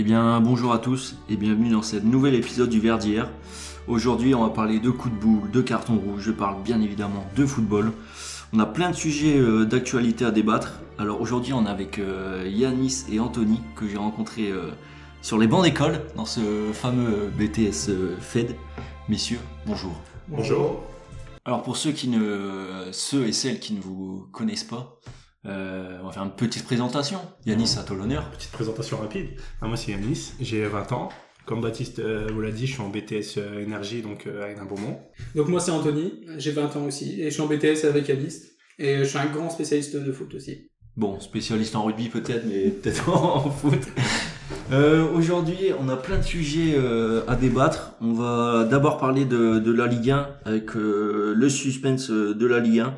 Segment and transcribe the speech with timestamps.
[0.00, 3.28] Eh bien, bonjour à tous et bienvenue dans ce nouvel épisode du Verre d'hier.
[3.88, 7.26] Aujourd'hui, on va parler de coups de boule, de carton rouge, je parle bien évidemment
[7.34, 7.90] de football.
[8.52, 10.74] On a plein de sujets euh, d'actualité à débattre.
[10.98, 14.70] Alors aujourd'hui, on est avec euh, Yanis et Anthony que j'ai rencontrés euh,
[15.20, 17.90] sur les bancs d'école dans ce fameux BTS
[18.20, 18.54] FED.
[19.08, 20.00] Messieurs, bonjour.
[20.28, 20.80] Bonjour.
[21.44, 25.00] Alors pour ceux qui ne, ceux et celles qui ne vous connaissent pas,
[25.48, 27.18] on va faire une petite présentation.
[27.46, 28.30] Yanis, à toi l'honneur.
[28.30, 29.28] Petite présentation rapide.
[29.62, 31.08] Moi c'est Yanis, j'ai 20 ans.
[31.46, 35.00] Comme Baptiste vous l'a dit, je suis en BTS énergie donc à Hénin-Beaumont.
[35.34, 38.52] Donc moi c'est Anthony, j'ai 20 ans aussi et je suis en BTS avec Alice
[38.78, 40.68] et je suis un grand spécialiste de foot aussi.
[40.98, 43.78] Bon, spécialiste en rugby peut-être, mais peut-être en foot.
[44.72, 47.92] Euh, Aujourd'hui, on a plein de sujets euh, à débattre.
[48.00, 52.58] On va d'abord parler de, de, la Ligue 1 avec euh, le suspense de la
[52.58, 52.94] Ligue 1.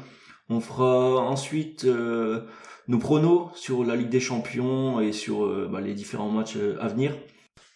[0.51, 2.41] On fera ensuite euh,
[2.89, 7.15] nos pronos sur la Ligue des Champions et sur bah, les différents matchs à venir.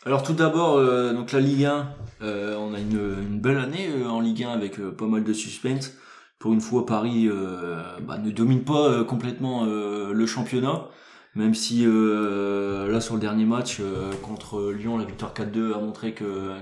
[0.04, 0.76] Alors tout d'abord,
[1.14, 5.06] donc la Ligue 1, on a une, une belle année en Ligue 1 avec pas
[5.06, 5.96] mal de suspense
[6.44, 10.90] pour une fois Paris euh, bah, ne domine pas euh, complètement euh, le championnat
[11.34, 13.80] même si là sur le dernier match
[14.22, 16.52] contre Lyon la victoire 4-2 a montré que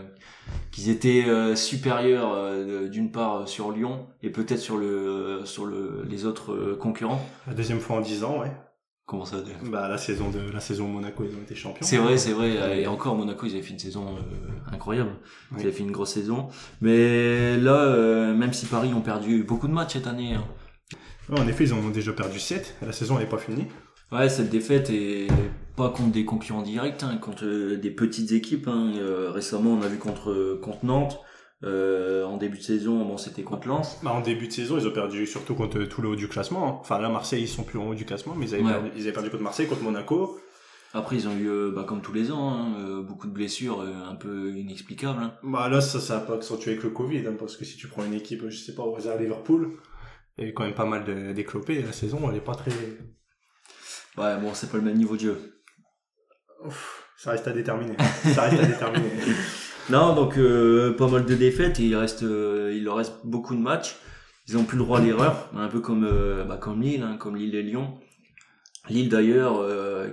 [0.71, 6.77] qu'ils étaient supérieurs d'une part sur Lyon et peut-être sur le sur le les autres
[6.81, 8.51] concurrents la deuxième fois en 10 ans ouais
[9.13, 11.85] Comment ça Bah la saison de la saison Monaco ils ont été champions.
[11.85, 12.81] C'est vrai, c'est vrai.
[12.81, 15.11] Et encore Monaco ils avaient fait une saison euh, incroyable.
[15.53, 16.49] Ils avaient fait une grosse saison.
[16.81, 20.35] Mais là, euh, même si Paris ont perdu beaucoup de matchs cette année.
[20.35, 20.45] Hein.
[21.31, 22.77] en effet, ils en ont déjà perdu 7.
[22.81, 23.67] La saison n'est pas finie.
[24.13, 25.29] Ouais, cette défaite est
[25.77, 28.69] pas contre des concurrents directs, hein, contre euh, des petites équipes.
[28.69, 28.93] Hein.
[29.33, 31.19] récemment, on a vu contre contre Nantes.
[31.65, 34.01] Euh, en début de saison, bon, c'était contre Lens.
[34.03, 36.69] Bah, en début de saison, ils ont perdu surtout contre tout le haut du classement.
[36.69, 36.79] Hein.
[36.81, 39.03] Enfin, là, Marseille, ils sont plus en haut du classement, mais ils avaient, perdu, ils
[39.03, 40.41] avaient perdu contre Marseille, contre Monaco.
[40.93, 43.81] Après, ils ont eu, euh, bah, comme tous les ans, hein, euh, beaucoup de blessures
[43.81, 45.23] un peu inexplicables.
[45.23, 45.35] Hein.
[45.45, 47.87] Bah là, ça, ça a pas accentué avec le Covid, hein, parce que si tu
[47.87, 49.71] prends une équipe, je sais pas, au hasard Liverpool,
[50.39, 51.81] il y a quand même pas mal d'éclopés.
[51.81, 52.73] La saison, elle est pas très.
[54.19, 55.63] Ouais, bon, c'est pas le même niveau de jeu.
[57.17, 57.97] ça reste à déterminer.
[58.35, 59.11] ça reste à déterminer.
[59.91, 63.55] Non, donc euh, pas mal de défaites et il reste, euh, il leur reste beaucoup
[63.55, 63.97] de matchs.
[64.49, 67.17] Ils ont plus le droit à l'erreur, un peu comme euh, bah, comme Lille, hein,
[67.19, 67.95] comme Lille et Lyon.
[68.89, 69.65] Lille d'ailleurs,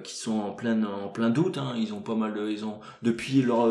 [0.04, 1.58] qui sont en plein en plein doute.
[1.58, 3.68] Hein, ils ont pas mal, de, ils ont depuis leur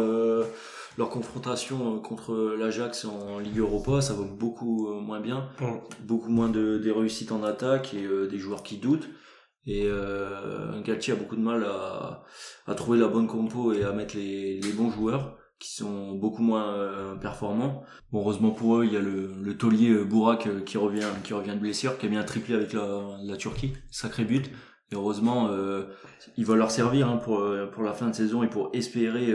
[0.97, 5.49] leur confrontation contre l'Ajax en Ligue Europa, ça va beaucoup moins bien,
[6.01, 9.09] beaucoup moins de des réussites en attaque et des joueurs qui doutent.
[9.67, 12.25] Et euh, Galtier a beaucoup de mal à,
[12.67, 16.43] à trouver la bonne compo et à mettre les, les bons joueurs qui sont beaucoup
[16.43, 17.83] moins euh, performants.
[18.13, 21.09] Bon, heureusement pour eux, il y a le, le taulier euh, Bourak euh, qui revient,
[21.25, 24.51] qui revient de blessure, qui a bien triplé avec la, la Turquie, sacré but.
[24.91, 25.83] Et heureusement, euh,
[26.37, 29.35] il va leur servir hein, pour pour la fin de saison et pour espérer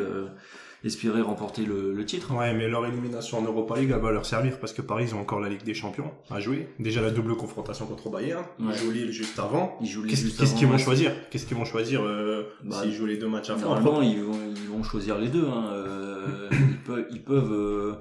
[0.83, 2.33] espérer remporter le, le, titre.
[2.35, 5.15] Ouais, mais leur élimination en Europa League, elle va leur servir parce que Paris, ils
[5.15, 6.67] ont encore la Ligue des Champions à jouer.
[6.79, 8.43] Déjà la double confrontation contre Bayern.
[8.59, 9.77] Ils jouent Lille juste avant.
[9.81, 11.11] Ils jouent Qu'est-ce qu'ils vont choisir?
[11.29, 14.37] Qu'est-ce qu'ils vont choisir euh, bah, s'ils jouent les deux matchs avant Normalement, ils vont,
[14.55, 15.47] ils vont choisir les deux.
[15.47, 15.69] Hein.
[15.73, 17.95] Euh, ils peuvent, ils peuvent euh,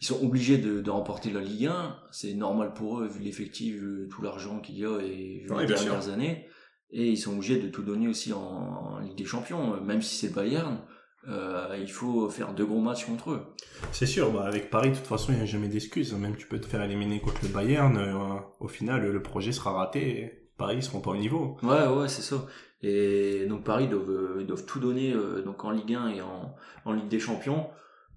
[0.00, 1.96] ils sont obligés de, de, remporter la Ligue 1.
[2.10, 3.76] C'est normal pour eux vu l'effectif,
[4.10, 6.46] tout l'argent qu'il y a et vu les dernières années.
[6.90, 10.16] Et ils sont obligés de tout donner aussi en, en Ligue des Champions, même si
[10.16, 10.78] c'est Bayern
[11.26, 13.42] euh, il faut faire deux gros matchs contre eux.
[13.92, 16.14] C'est sûr, bah avec Paris, de toute façon, il n'y a jamais d'excuses.
[16.14, 18.14] Même tu peux te faire éliminer contre le Bayern, euh,
[18.60, 20.20] au final, le projet sera raté.
[20.20, 21.56] Et Paris, ils seront pas au niveau.
[21.62, 22.46] Ouais, ouais, c'est ça.
[22.82, 25.12] Et donc Paris doivent, euh, doivent tout donner
[25.44, 27.66] donc en Ligue 1 et en, en Ligue des Champions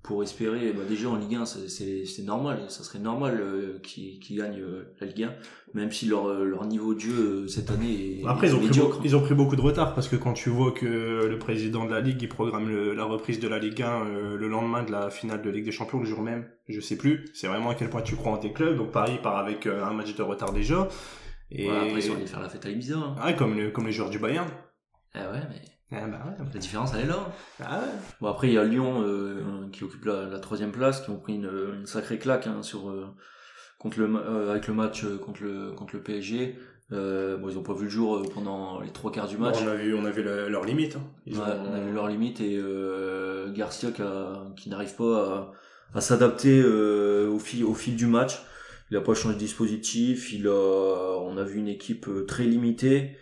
[0.04, 4.60] pour espérer, bah déjà en Ligue 1, c'est normal, ça serait normal euh, qu'ils gagnent
[4.60, 5.34] euh, la Ligue 1,
[5.76, 9.00] même si leur, euh, leur niveau de jeu cette année est Après, ils ont, pris
[9.04, 11.92] ils ont pris beaucoup de retard, parce que quand tu vois que le président de
[11.92, 14.06] la Ligue, il programme la reprise de la Ligue 1
[14.38, 17.26] le lendemain de la finale de Ligue des Champions, le jour même, je sais plus,
[17.34, 19.94] c'est vraiment à quel point tu crois en tes clubs, donc Paris part avec un
[19.94, 20.88] match de retard déjà.
[21.52, 21.70] Et...
[21.70, 22.98] après, ils sont allés faire la fête à Ibiza.
[22.98, 23.16] Hein.
[23.20, 24.50] Ah, comme, le, comme les joueurs du Bayern.
[25.14, 25.62] Ah ouais, mais...
[25.94, 27.34] Ah bah la différence, elle est là.
[27.62, 27.82] Ah
[28.22, 31.18] bon, après, il y a Lyon euh, qui occupe la, la, troisième place, qui ont
[31.18, 31.50] pris une,
[31.80, 33.08] une sacrée claque hein, sur, euh,
[33.78, 36.58] contre le, euh, avec le match contre le, contre le PSG.
[36.90, 39.58] bon, ils ont pas vu le jour pendant les trois quarts du match.
[39.62, 40.96] on a vu, on a vu leur limite.
[40.96, 41.04] Hein.
[41.26, 41.72] Ils ouais, ont...
[41.72, 42.58] On a vu leur limite et
[43.54, 44.02] Garcia qui,
[44.56, 45.52] qui n'arrive pas
[45.94, 48.42] à, à s'adapter au, fil, au fil du match.
[48.92, 50.32] Il a pas changé de dispositif.
[50.32, 53.18] Il a, on a vu une équipe très limitée.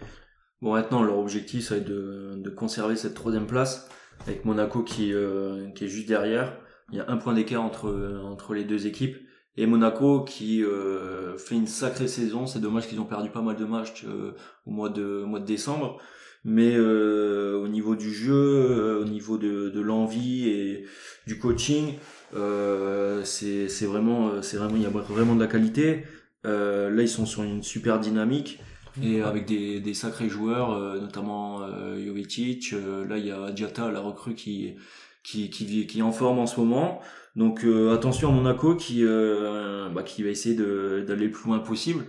[0.61, 3.89] Bon, maintenant, leur objectif, ça va être de, de conserver cette troisième place
[4.27, 6.57] avec Monaco qui, euh, qui est juste derrière.
[6.91, 9.17] Il y a un point d'écart entre, entre les deux équipes.
[9.57, 12.45] Et Monaco qui euh, fait une sacrée saison.
[12.45, 14.31] C'est dommage qu'ils ont perdu pas mal de matchs euh,
[14.65, 15.99] au mois de, au mois de décembre.
[16.45, 20.85] mais euh, au niveau du jeu, euh, au niveau de, de l'envie et
[21.27, 21.95] du coaching,
[22.35, 26.03] euh, c'est vraiment, c'est vraiment, il y a vraiment de la qualité.
[26.43, 28.59] Là, ils sont sur une super dynamique
[29.03, 32.73] et avec des, des sacrés joueurs, euh, notamment euh, Jovetic.
[32.73, 34.75] Euh, là, il y a Diata, la recrue qui
[35.23, 37.01] qui qui, vit- qui est en forme en ce moment.
[37.35, 41.59] Donc euh, attention à Monaco qui euh, bah, qui va essayer d'aller le plus loin
[41.59, 42.05] possible.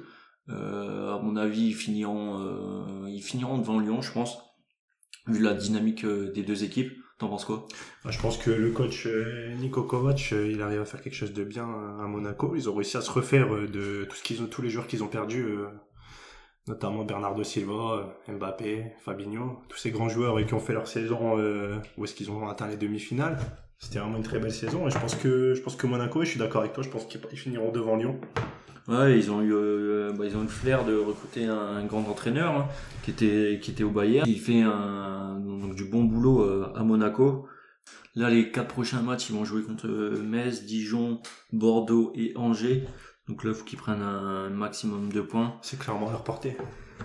[0.49, 4.39] Euh, à mon avis, ils finiront euh, ils finiront devant Lyon, je pense,
[5.27, 6.93] vu la dynamique des deux équipes.
[7.19, 7.69] T'en penses quoi?
[8.03, 9.07] Bah, je pense que le coach
[9.59, 12.55] Niko Kovac, il arrive à faire quelque chose de bien à Monaco.
[12.57, 15.05] Ils ont réussi à se refaire de tout ce qu'ils ont, tous les joueurs qu'ils
[15.05, 15.47] ont perdus,
[16.67, 21.39] notamment Bernardo Silva, euh, Mbappé, Fabinho, tous ces grands joueurs qui ont fait leur saison
[21.39, 23.39] euh, où est-ce qu'ils ont atteint les demi-finales.
[23.79, 26.61] C'était vraiment une très belle saison et je pense que Monaco, et je suis d'accord
[26.61, 28.21] avec toi, je pense qu'ils ils finiront devant Lyon.
[28.89, 32.07] Ouais, ils ont eu, euh, bah, ils ont eu le flair de recruter un, grand
[32.09, 32.69] entraîneur hein,
[33.03, 34.29] qui était, au Bayern.
[34.29, 34.65] Il fait
[35.75, 36.43] du bon boulot
[36.75, 37.47] à Monaco.
[38.17, 41.21] Là, les quatre prochains matchs, ils vont jouer contre Metz, Dijon,
[41.53, 42.85] Bordeaux et Angers.
[43.31, 46.57] Donc là, il faut qu'ils prennent un maximum de points, C'est clairement leur portée.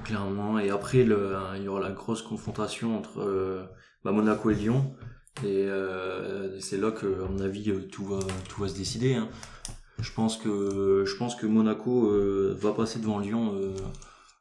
[0.04, 0.57] clairement.
[0.60, 3.63] Et après, le, il y aura la grosse confrontation entre euh,
[4.04, 4.95] bah, Monaco et Lyon.
[5.44, 8.19] Et euh, c'est là que, à mon avis, euh, tout va,
[8.50, 9.13] tout va se décider.
[9.13, 9.30] hein.
[10.00, 13.54] Je pense que, je pense que Monaco euh, va passer devant Lyon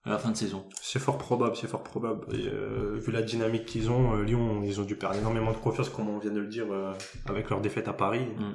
[0.04, 0.64] à la fin de saison.
[0.80, 2.26] C'est fort probable, c'est fort probable.
[2.34, 5.56] Et, euh, vu la dynamique qu'ils ont, euh, Lyon, ils ont dû perdre énormément de
[5.58, 6.92] confiance, comme on vient de le dire, euh,
[7.26, 8.26] avec leur défaite à Paris.
[8.38, 8.54] Mm.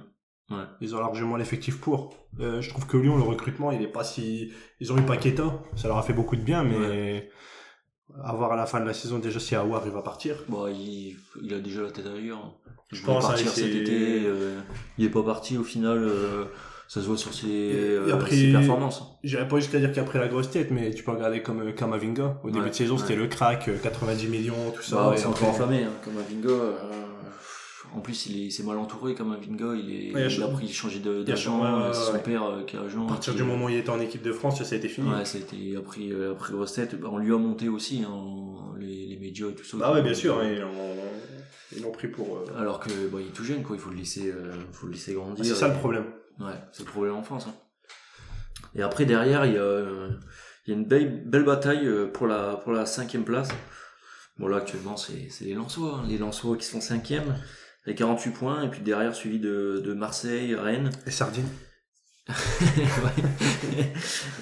[0.52, 0.58] Ouais.
[0.82, 2.14] Ils ont largement l'effectif pour.
[2.40, 4.52] Euh, je trouve que Lyon, le recrutement, il est pas si.
[4.80, 7.30] Ils ont eu Paqueta, ça leur a fait beaucoup de bien, mais
[8.24, 10.36] à voir à la fin de la saison déjà si Aouar il va partir.
[10.48, 12.54] Bon, il, il a déjà la tête ailleurs.
[12.92, 14.22] Je Il voulait pense, partir hein, cet été.
[14.26, 14.60] euh,
[14.98, 16.00] il est pas parti au final.
[16.00, 16.46] euh,
[16.88, 19.04] ça se voit sur ses, euh, après- ses performances.
[19.24, 22.40] J'irais pas jusqu'à dire qu'après la grosse tête, mais tu peux regarder comme euh, Kamavinga.
[22.44, 23.02] Au début Ouais, de saison, ouais.
[23.02, 24.96] c'était le crack, euh, 90 millions, tout ça.
[24.96, 26.50] Bah, c'est encore enflammé, hein, comme un Vinga.
[26.50, 26.74] euh,
[27.96, 29.74] en plus, il est, c'est mal entouré comme un Vinga.
[29.76, 30.68] Il, est, Ouais, il a il a changé- pris,
[31.26, 31.92] d'agent.
[31.94, 32.20] c'est son ouais.
[32.24, 33.06] père euh, qui est agent.
[33.06, 34.88] À partir qui- du moment où il était en équipe de France, ça a été
[34.90, 35.10] fini.
[35.10, 37.00] Ouais, ça a été après, euh, après grosse tête.
[37.00, 39.78] Bah, on lui a monté aussi, hein, les, les médias et tout ça.
[39.82, 40.70] Ah ouais, bien sûr, hein, ils l'ont-
[41.76, 42.38] ils l'ont pris pour.
[42.38, 43.76] euh, Alors que bah, il est tout jeune, quoi.
[43.76, 45.44] Il faut le laisser, euh, faut le laisser grandir.
[45.46, 46.06] C'est ça le problème.
[46.40, 47.46] Ouais, c'est le problème en France.
[47.48, 47.54] hein.
[48.76, 50.10] Et après derrière, il y a, euh,
[50.66, 53.50] il y a une belle, belle bataille euh, pour la pour la cinquième place.
[54.38, 56.08] Bon là actuellement c'est les Lensois, hein.
[56.08, 57.36] les Lensois qui sont cinquième
[57.86, 60.90] avec 48 points et puis derrière suivi de, de Marseille, Rennes.
[61.08, 61.48] Et Sardine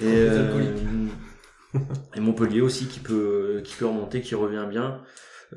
[0.02, 0.66] et, euh,
[2.14, 5.00] et Montpellier aussi qui peut qui peut remonter, qui revient bien.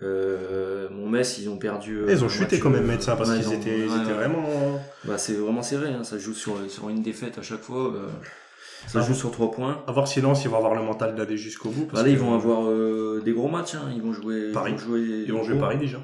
[0.01, 1.97] Euh, mon Metz ils ont perdu.
[1.97, 3.95] euh, Ils ont chuté match, quand même, Metz, hein, parce ouais, qu'ils étaient, ils étaient
[4.07, 4.13] ouais.
[4.13, 4.47] vraiment.
[5.03, 6.03] Bah, c'est vraiment serré, hein.
[6.05, 7.93] ça joue sur, sur une défaite à chaque fois.
[7.93, 8.07] euh,
[8.87, 9.05] ça Ah.
[9.05, 9.83] joue sur trois points.
[9.87, 11.85] À voir si Lens, ils vont avoir le mental d'aller jusqu'au bout.
[11.87, 13.75] parce Bah, là, ils vont avoir euh, des gros matchs.
[13.75, 13.91] Hein.
[13.93, 14.51] Ils vont jouer.
[14.53, 14.71] Paris.
[14.71, 15.59] Ils vont jouer, Ils vont jouer gros.
[15.61, 15.99] Paris déjà.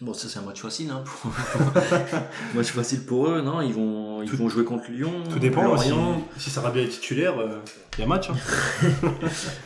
[0.00, 0.90] Bon, ça c'est un match facile.
[0.90, 1.32] Hein, pour...
[2.54, 3.40] match facile pour eux.
[3.40, 5.12] Non, ils vont, ils Tout- vont jouer contre Lyon.
[5.28, 5.76] Tout dépend.
[5.76, 6.22] Si, Lorient.
[6.36, 7.34] si Sarabia est titulaire,
[7.96, 8.30] il y a match.
[8.30, 8.36] Hein.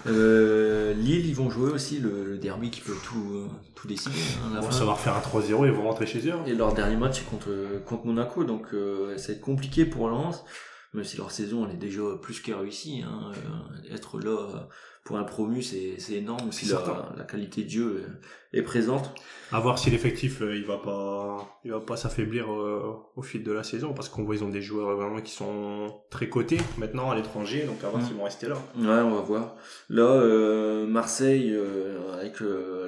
[0.07, 4.15] Euh, Lille, ils vont jouer aussi le, le derby qui peut tout, euh, tout décider.
[4.45, 4.79] Hein, à la Ils vont fin.
[4.79, 6.33] savoir faire un 3-0 et ils vont rentrer chez eux.
[6.33, 6.43] hein.
[6.47, 7.49] Et leur dernier match c'est contre,
[7.87, 10.45] contre Monaco, donc euh, ça va être compliqué pour Lens,
[10.95, 13.03] même si leur saison elle est déjà plus que réussie.
[13.07, 13.33] Hein.
[13.33, 14.69] Euh, être là
[15.05, 18.05] pour un promu, c'est énorme si la, la qualité de jeu
[18.53, 19.11] est, présente.
[19.51, 23.43] À voir si l'effectif euh, il va pas il va pas s'affaiblir euh, au fil
[23.43, 26.59] de la saison parce qu'on voit ils ont des joueurs vraiment qui sont très cotés
[26.79, 28.07] maintenant à l'étranger donc à voir Mm.
[28.07, 28.55] s'ils vont rester là.
[28.77, 29.57] Ouais, on va voir.
[29.89, 32.37] Là, euh, Marseille, euh, avec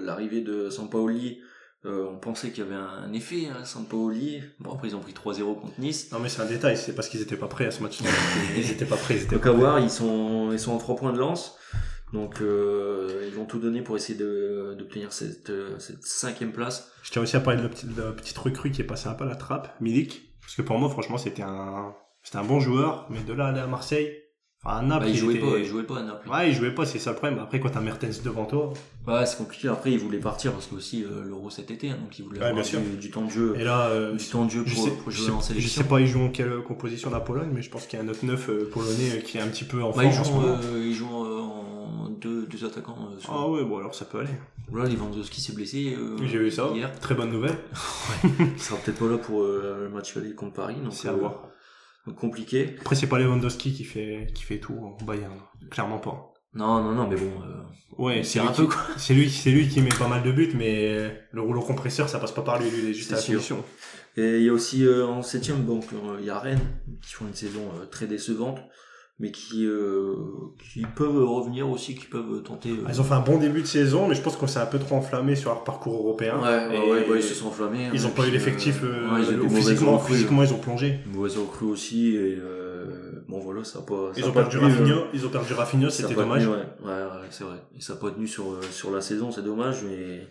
[0.00, 1.40] l'arrivée de Sampaoli,
[1.86, 4.42] euh, on pensait qu'il y avait un, effet, hein, Sampaoli.
[4.58, 6.10] Bon, après, ils ont pris 3-0 contre Nice.
[6.12, 7.98] Non mais c'est un détail, c'est parce qu'ils étaient pas prêts à ce match.
[8.56, 10.78] ils étaient pas prêts, ils étaient Donc pas à voir, ils sont, ils sont en
[10.78, 11.58] 3 points de lance.
[12.12, 16.92] Donc euh, ils vont tout donner pour essayer de- d'obtenir cette, euh, cette cinquième place.
[17.02, 19.08] Je tiens aussi à parler de la petite, de la petite recrue qui est passée
[19.08, 22.44] un peu à la trappe, Milik, parce que pour moi franchement c'était un c'était un
[22.44, 24.16] bon joueur, mais de là à aller à Marseille,
[24.64, 26.28] enfin à Naples Bah, ils jouaient était- pas, ils jouaient pas à Naples.
[26.28, 27.38] Ouais, il jouait pas, c'est ça le problème.
[27.38, 28.72] Après, quand t'as Mertens devant toi,
[29.06, 29.68] Ouais, c'est compliqué.
[29.68, 32.38] Après, ils voulaient partir parce que aussi euh, l'Euro cet été, hein, donc ils voulaient
[32.38, 32.80] Ouais, avoir bien sûr.
[32.80, 34.90] du, du temps de jeu, et là, euh, du temps de jeu je, pour, sais,
[34.92, 35.82] pour je, jouer sais, en je sélection.
[35.82, 38.04] sais pas, ils jouent en quelle composition la Pologne, mais je pense qu'il y a
[38.04, 40.24] un autre neuf euh, polonais euh, qui est un petit peu en Bah, forme en
[40.92, 42.96] jouent euh, en deux, deux attaquants.
[43.18, 44.30] sur- Ah ouais, bon alors ça peut aller.
[44.72, 46.70] Là, Lewandowski s'est blessé J'ai vu ça.
[46.74, 46.90] hier.
[46.98, 47.58] Très bonne nouvelle.
[48.40, 51.48] Il sera peut-être pas là pour le match aller contre Paris, C'est à voir.
[52.12, 52.76] Compliqué.
[52.80, 55.38] Après, c'est pas Lewandowski qui fait, qui fait tout au Bayern.
[55.70, 56.32] Clairement pas.
[56.54, 57.62] Non, non, non, mais bon, euh,
[57.98, 61.26] Ouais, c'est un peu c'est lui, c'est lui qui met pas mal de buts, mais
[61.30, 63.34] le rouleau compresseur, ça passe pas par lui, lui, il est juste à la sûr.
[63.34, 63.64] finition.
[64.16, 66.60] Et il y a aussi euh, en septième, donc euh, il y a Rennes
[67.02, 68.60] qui font une saison euh, très décevante.
[69.20, 70.14] Mais qui, euh,
[70.72, 72.70] qui peuvent revenir aussi, qui peuvent tenter.
[72.70, 74.66] euh, Ils ont fait un bon début de saison, mais je pense qu'on s'est un
[74.66, 76.40] peu trop enflammé sur leur parcours européen.
[76.42, 77.90] Ouais, ouais, Et ouais, ils se sont enflammés.
[77.94, 80.14] Ils hein, ont pas puis, eu l'effectif, euh, euh, ils physiquement, recrues.
[80.14, 80.98] physiquement ils ont plongé.
[81.12, 84.12] Mauvaises recrues aussi, et euh, bon voilà, ça a pas.
[84.12, 86.42] ça Ils a ont pas perdu tenu, Rafinha, ils ont perdu Rafinha, c'était pas dommage.
[86.42, 87.56] tenu, ouais, ouais, ouais, c'est vrai.
[87.78, 90.26] Et ça n'a pas tenu sur, euh, sur la saison, c'est dommage, mais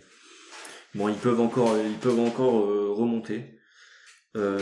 [0.93, 3.45] bon, ils peuvent encore, ils peuvent encore euh, remonter.
[4.35, 4.57] Euh,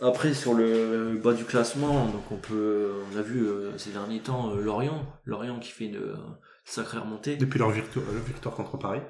[0.00, 4.20] après, sur le bas du classement, donc on peut, on a vu euh, ces derniers
[4.20, 6.16] temps euh, Lorient, Lorient qui fait une
[6.64, 7.36] sacrée remontée.
[7.36, 9.00] Depuis leur victoire, leur victoire contre Paris.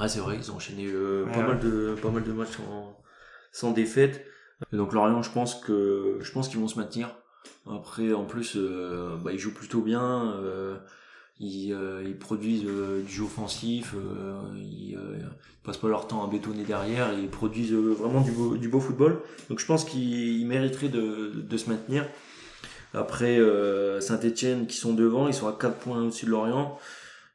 [0.00, 1.30] Ouais, c'est vrai, ils ont enchaîné Ouais.
[1.32, 2.98] pas mal de pas mal de matchs sans,
[3.52, 4.24] sans défaite.
[4.72, 7.14] Et donc Lorient, je pense que je pense qu'ils vont se maintenir.
[7.70, 10.32] Après, en plus, euh, bah, ils jouent plutôt bien.
[10.36, 10.78] euh,
[11.40, 13.94] ils, euh, ils produisent euh, du jeu offensif.
[13.94, 17.12] euh, ils, euh, ils passent pas leur temps à bétonner derrière.
[17.18, 19.20] Ils produisent euh, vraiment du beau, du beau football.
[19.48, 22.06] Donc je pense qu'ils ils mériteraient de, de se maintenir.
[22.94, 26.78] Après, euh, Saint-Etienne qui sont devant, ils sont à 4 points au-dessus de Lorient.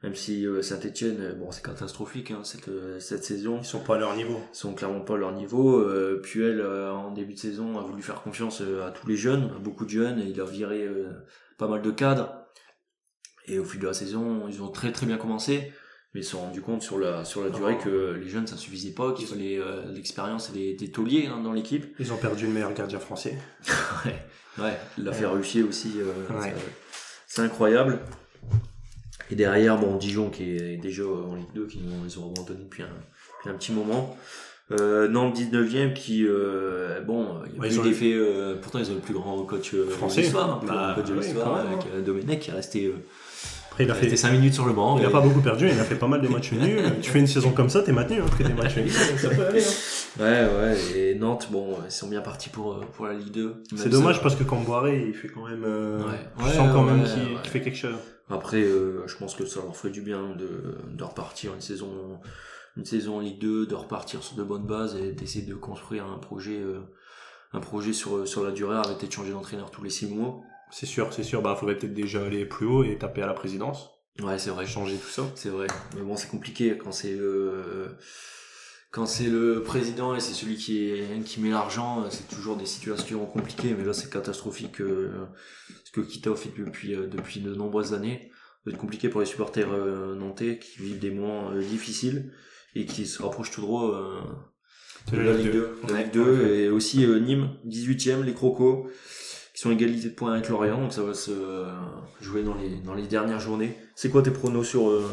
[0.03, 3.57] Même si euh, Saint-Etienne, bon, c'est catastrophique hein, cette, euh, cette saison.
[3.59, 4.39] Ils sont pas à leur niveau.
[4.53, 5.79] Ils sont clairement pas à leur niveau.
[5.79, 9.17] Euh, Puel, euh, en début de saison, a voulu faire confiance euh, à tous les
[9.17, 11.09] jeunes, à beaucoup de jeunes, et il a viré euh,
[11.57, 12.29] pas mal de cadres.
[13.47, 15.71] Et au fil de la saison, ils ont très très bien commencé,
[16.13, 18.57] mais ils se sont rendus compte sur la, sur la durée que les jeunes, ça
[18.57, 21.85] suffisait pas, qu'il fallait euh, l'expérience et des, des tauliers hein, dans l'équipe.
[21.99, 23.37] Ils ont perdu le meilleur gardien français.
[24.59, 26.53] Ouais, ouais, l'affaire Russier aussi, euh, Ouais.
[27.27, 27.99] c'est- incroyable.
[29.29, 32.63] Et derrière, bon, Dijon qui est déjà en Ligue 2, qui nous, ils ont abandonné
[32.63, 34.17] depuis un, depuis un petit moment.
[34.71, 38.95] Euh, Nantes 19ème qui, euh, bon, il y a Ouais, plus euh, pourtant ils ont
[38.95, 40.21] le plus grand coach Français.
[40.21, 42.93] de l'histoire, Bah, avec Domenech qui est resté,
[43.77, 44.97] Après, il a fait, resté 5 minutes sur le banc.
[44.97, 46.81] il a et- pas beaucoup perdu, il a fait pas mal de matchs nuls.
[47.01, 48.89] tu fais une saison comme ça, t'es maintenu, hein, après des matchs nuls.
[48.91, 50.19] Ça peut aller, hein.
[50.19, 50.25] Ouais,
[50.73, 53.61] ouais, et Nantes, bon, ils sont bien partis pour, euh, pour la Ligue 2.
[53.75, 56.51] C'est dommage ça- parce que Camboiré, il fait quand même, euh, Ouais.
[56.53, 57.03] sens quand ouais, même
[57.43, 57.93] qu'il fait quelque chose.
[58.31, 62.19] Après, euh, je pense que ça leur ferait du bien de, de repartir une saison,
[62.77, 66.05] une saison en Ligue 2, de repartir sur de bonnes bases et d'essayer de construire
[66.05, 66.79] un projet, euh,
[67.53, 70.41] un projet sur, sur la durée, arrêter de changer d'entraîneur tous les six mois.
[70.71, 71.41] C'est sûr, c'est sûr.
[71.41, 73.89] Bah, faudrait peut-être déjà aller plus haut et taper à la présidence.
[74.21, 74.65] Ouais, c'est vrai.
[74.65, 75.23] Changer tout ça.
[75.35, 75.67] C'est vrai.
[75.95, 77.95] Mais bon, c'est compliqué quand c'est le,
[78.91, 82.65] quand c'est le président et c'est celui qui est, qui met l'argent, c'est toujours des
[82.65, 85.27] situations compliquées, mais là c'est catastrophique, euh,
[85.83, 88.31] ce que Kita fait depuis, euh, depuis de nombreuses années.
[88.31, 92.33] Ça va être compliqué pour les supporters euh, nantais qui vivent des moments euh, difficiles
[92.75, 94.19] et qui se rapprochent tout droit euh,
[95.11, 95.79] de la Ligue 2.
[95.87, 96.57] de la Ligue 2 ouais.
[96.59, 98.89] et aussi euh, Nîmes, 18ème, les Crocos,
[99.57, 101.65] qui sont égalité de points avec Lorient, donc ça va se euh,
[102.21, 103.75] jouer dans les, dans les dernières journées.
[103.95, 105.03] C'est quoi tes pronos sur, euh,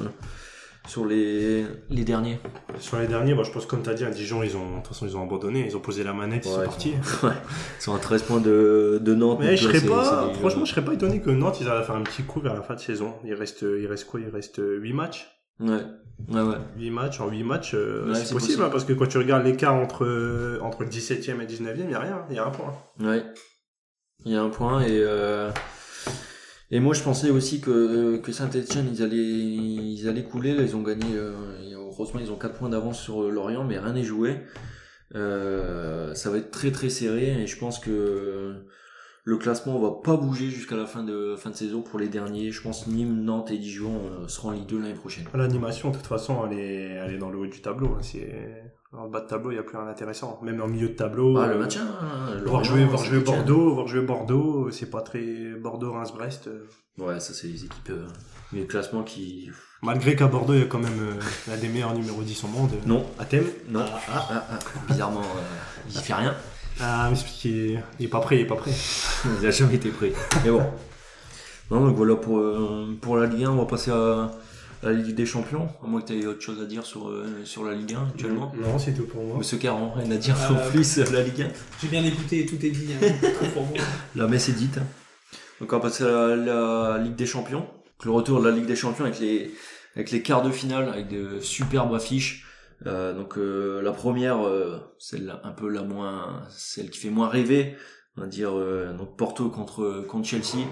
[0.87, 2.39] sur les, les derniers?
[2.79, 4.89] Sur les derniers, bah, je pense comme t'as dit, à Dijon, ils ont, de toute
[4.89, 6.93] façon, ils ont abandonné, ils ont posé la manette, ils sont partis.
[7.23, 7.31] Ouais,
[7.79, 9.39] ils sont à 13 points de, de Nantes.
[9.41, 11.83] Mais je là, serais pas, des- franchement, je serais pas étonné que Nantes, ils allaient
[11.87, 13.15] faire un petit coup vers la fin de saison.
[13.25, 14.21] Il reste, il reste quoi?
[14.21, 15.27] Il reste 8 matchs?
[15.59, 15.69] Ouais,
[16.29, 16.57] ouais, ouais.
[16.77, 18.63] 8 matchs, en 8 matchs, euh, Ouais, c'est possible, possible.
[18.65, 21.91] hein, parce que quand tu regardes l'écart entre, euh, entre le 17ème et 19ème, il
[21.93, 22.75] y a rien, il y a un point.
[23.01, 23.23] Ouais.
[24.25, 25.51] Il y a un point et euh,
[26.71, 30.83] et moi je pensais aussi que que Saint-Étienne ils allaient ils allaient couler ils ont
[30.83, 31.33] gagné euh,
[31.75, 34.41] heureusement ils ont 4 points d'avance sur euh, Lorient mais rien n'est joué.
[35.15, 38.65] Euh, ça va être très très serré et je pense que
[39.25, 42.51] le classement va pas bouger jusqu'à la fin de fin de saison pour les derniers.
[42.51, 45.27] Je pense Nîmes, Nantes et Dijon euh, seront en Ligue 2 l'année prochaine.
[45.35, 47.95] L'animation, de toute façon, elle est, elle est dans le haut du tableau.
[47.95, 48.01] hein.
[48.03, 50.39] C'est, le bas de tableau, il n'y a plus rien d'intéressant.
[50.43, 51.37] Même en milieu de tableau.
[51.39, 51.83] Ah, le euh, maintien.
[52.01, 53.19] hein, Voir jouer, voir jouer.
[53.21, 55.21] Bordeaux, voir jouer Bordeaux, c'est pas très
[55.61, 56.47] Bordeaux, Reims, Brest.
[56.49, 56.67] euh.
[56.97, 58.07] Ouais, ça c'est les équipes euh,
[58.53, 59.51] mais le classement qui
[59.83, 61.21] Malgré qu'à Bordeaux, il y a quand même euh,
[61.51, 62.71] l'un des meilleurs numéros 10 au monde.
[62.87, 63.47] non, À thème.
[63.69, 63.85] non.
[64.09, 64.59] Ah, ah, ah.
[64.89, 66.35] Bizarrement, euh, il fait rien.
[66.81, 68.71] Ah, mais c'est parce qu'il est, pas prêt, il est pas prêt.
[69.41, 70.13] Il a jamais été prêt.
[70.45, 70.63] Mais bon.
[71.71, 74.31] Non, donc voilà pour, euh, pour la Ligue 1, on va passer à
[74.85, 75.69] la Ligue des Champions.
[75.83, 78.09] À moins que tu aies autre chose à dire sur, euh, sur la Ligue 1
[78.09, 78.53] actuellement.
[78.61, 79.39] Non, c'est tout pour moi.
[79.39, 81.49] Monsieur Caron, rien à dire Euh, non plus sur la Ligue 1.
[81.83, 82.89] J'ai bien écouté tout est dit.
[83.03, 83.07] hein.
[83.21, 83.79] Tout pour moi.
[84.17, 84.79] La messe est dite.
[85.61, 87.61] Donc on va passer à la, la Ligue des Champions.
[87.61, 89.53] Donc, le retour de la Ligue des Champions avec les,
[89.95, 92.47] avec les quarts de finale, avec de superbes affiches.
[92.87, 97.29] Euh, donc euh, la première, euh, celle un peu la moins, celle qui fait moins
[97.29, 97.77] rêver,
[98.17, 100.67] on va dire euh, donc Porto contre contre Chelsea.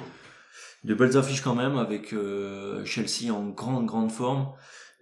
[0.84, 4.48] De belles affiches quand même avec euh, Chelsea en grande grande forme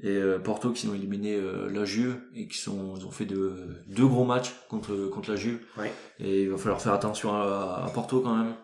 [0.02, 3.25] et euh, Porto qui ont éliminé euh, la Juve et qui sont ils ont fait
[3.26, 5.60] de deux gros matchs contre contre la Juve.
[5.78, 5.92] Ouais.
[6.18, 8.54] Et il va falloir faire attention à, à Porto quand même.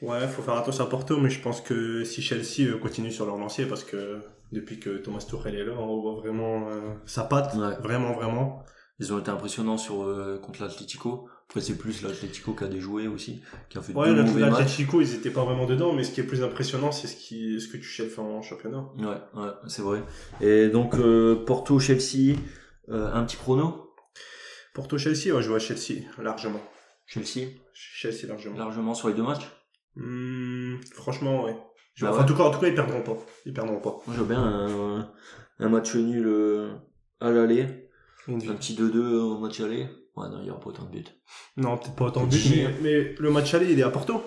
[0.00, 3.26] Ouais, faut faire attention à Porto, mais je pense que si Chelsea euh, continue sur
[3.26, 4.20] leur lancier, parce que
[4.52, 7.74] depuis que Thomas Tuchel est là, on voit vraiment euh, sa patte, Ouais.
[7.82, 8.62] vraiment, vraiment.
[9.00, 11.28] ils ont été impressionnants sur euh, contre l'Atlético.
[11.48, 13.40] Après c'est plus l'Atlético qui a déjoué aussi,
[13.70, 14.58] qui a fait Ouais, deux mauvais matchs.
[14.58, 17.58] l'Atletico, ils étaient pas vraiment dedans, mais ce qui est plus impressionnant, c'est ce, qui,
[17.58, 18.86] ce que Tuchel fait en championnat.
[18.98, 20.02] Ouais, ouais, c'est vrai.
[20.42, 22.36] Et donc euh, Porto, Chelsea,
[22.90, 23.94] euh, un petit prono.
[24.74, 26.60] Porto-Chelsea, ouais, je vois Chelsea, largement.
[27.06, 28.56] Chelsea, Chelsea, largement.
[28.58, 29.50] largement sur les deux matchs?
[29.96, 31.56] Hmm, franchement, ouais.
[31.94, 32.18] Je Bah ouais.
[32.20, 33.16] En, tout cas, en tout cas, ils perdront pas.
[33.46, 33.96] Ils perdront pas.
[34.06, 35.10] Moi, je veux bien un,
[35.58, 36.70] un match nul euh,
[37.20, 37.88] à l'aller,
[38.28, 39.88] un petit 2-2 au match aller.
[40.18, 41.04] Ouais, non, il y aura pas autant de buts.
[41.56, 44.22] Non, peut-être pas autant de buts, mais, mais le match aller, il est à Porto.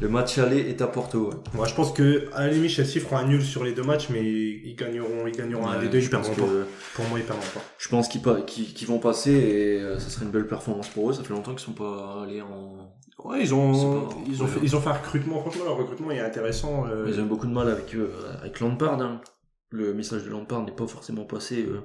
[0.00, 1.30] Le match aller est à Porto.
[1.30, 1.34] Ouais.
[1.54, 4.08] Moi, je pense que à la limite, Chelsea fera un nul sur les deux matchs,
[4.10, 6.46] mais ils gagneront, ils gagneront un des deux, ils perdront pas.
[6.94, 7.60] Pour moi, ils perdront pas.
[7.78, 10.88] Je pense qu'ils pa- qu'ils- qu'ils vont passer et euh, ça serait une belle performance
[10.88, 11.12] pour eux.
[11.12, 12.92] Ça fait longtemps qu'ils sont pas allés en.
[13.24, 13.72] Ouais, ils ont,
[14.08, 15.40] pas- ils ont, fait, ils ont fait un recrutement.
[15.40, 16.86] Franchement, leur recrutement est intéressant.
[16.86, 18.08] euh, Ils ont eu beaucoup de mal avec euh,
[18.40, 19.00] avec Lampard.
[19.00, 19.20] hein.
[19.70, 21.80] Le message de Lampard n'est pas forcément passé euh,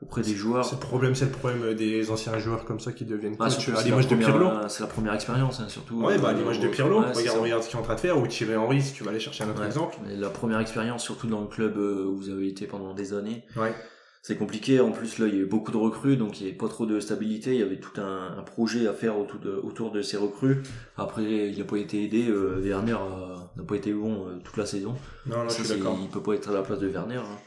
[0.00, 0.64] auprès des joueurs.
[0.64, 3.58] C'est le problème, c'est le problème des anciens joueurs comme ça qui deviennent Ah, coach,
[3.58, 4.46] surtout, à l'image la de première- Pirlo.
[4.48, 5.96] euh, C'est la première expérience, hein, surtout.
[6.02, 7.84] Ouais, bah à euh, l'image de au- Pirlo, ouais, regarde, regarde ce qu'il est en
[7.84, 9.66] train de faire, ou Thierry Henry, si tu vas aller chercher un autre Ouais.
[9.66, 9.96] exemple.
[10.06, 13.12] Mais La première expérience, surtout dans le club euh, où vous avez été pendant des
[13.12, 13.74] années, Ouais.
[14.22, 14.78] c'est compliqué.
[14.80, 16.68] En plus, là, il y a eu beaucoup de recrues, donc il n'y avait pas
[16.68, 17.54] trop de stabilité.
[17.54, 20.62] Il y avait tout un, un projet à faire autour de, autour de ces recrues.
[20.96, 22.28] Après, il n'a pas été aidé.
[22.28, 24.94] euh, Werner euh, n'a pas été bon euh, toute la saison.
[25.26, 25.98] Non, non, Ça, je suis d'accord.
[26.00, 27.16] il peut pas être à la place de Werner.
[27.16, 27.38] hein.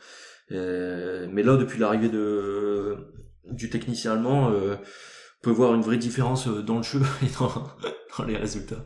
[0.51, 2.97] Euh, mais là, depuis l'arrivée de
[3.51, 7.27] du technicien allemand, euh, on peut voir une vraie différence euh, dans le jeu et
[7.39, 7.67] dans,
[8.17, 8.85] dans les résultats.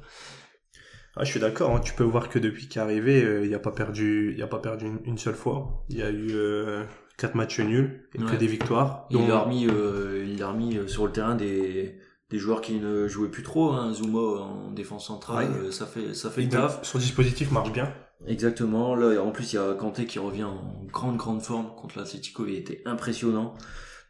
[1.17, 1.75] Ah, je suis d'accord.
[1.75, 1.79] hein.
[1.79, 4.47] Tu peux voir que depuis qu'il est arrivé, euh, il n'a pas perdu, il a
[4.47, 5.85] pas perdu une, une seule fois.
[5.89, 6.83] Il y a eu euh,
[7.17, 9.07] quatre matchs nuls et que des victoires.
[9.09, 11.97] Il a remis, euh, il a remis euh, sur le terrain des,
[12.29, 13.71] des joueurs qui ne jouaient plus trop.
[13.71, 13.93] Hein.
[13.93, 15.57] Zuma en défense centrale, Ouais.
[15.67, 16.83] euh, ça fait, ça fait le taf.
[16.83, 17.93] son dispositif marche bien.
[18.27, 18.95] Exactement.
[18.95, 22.45] Là, en plus, il y a Kanté qui revient en grande, grande forme contre l'Atlético.
[22.47, 23.53] Il était impressionnant.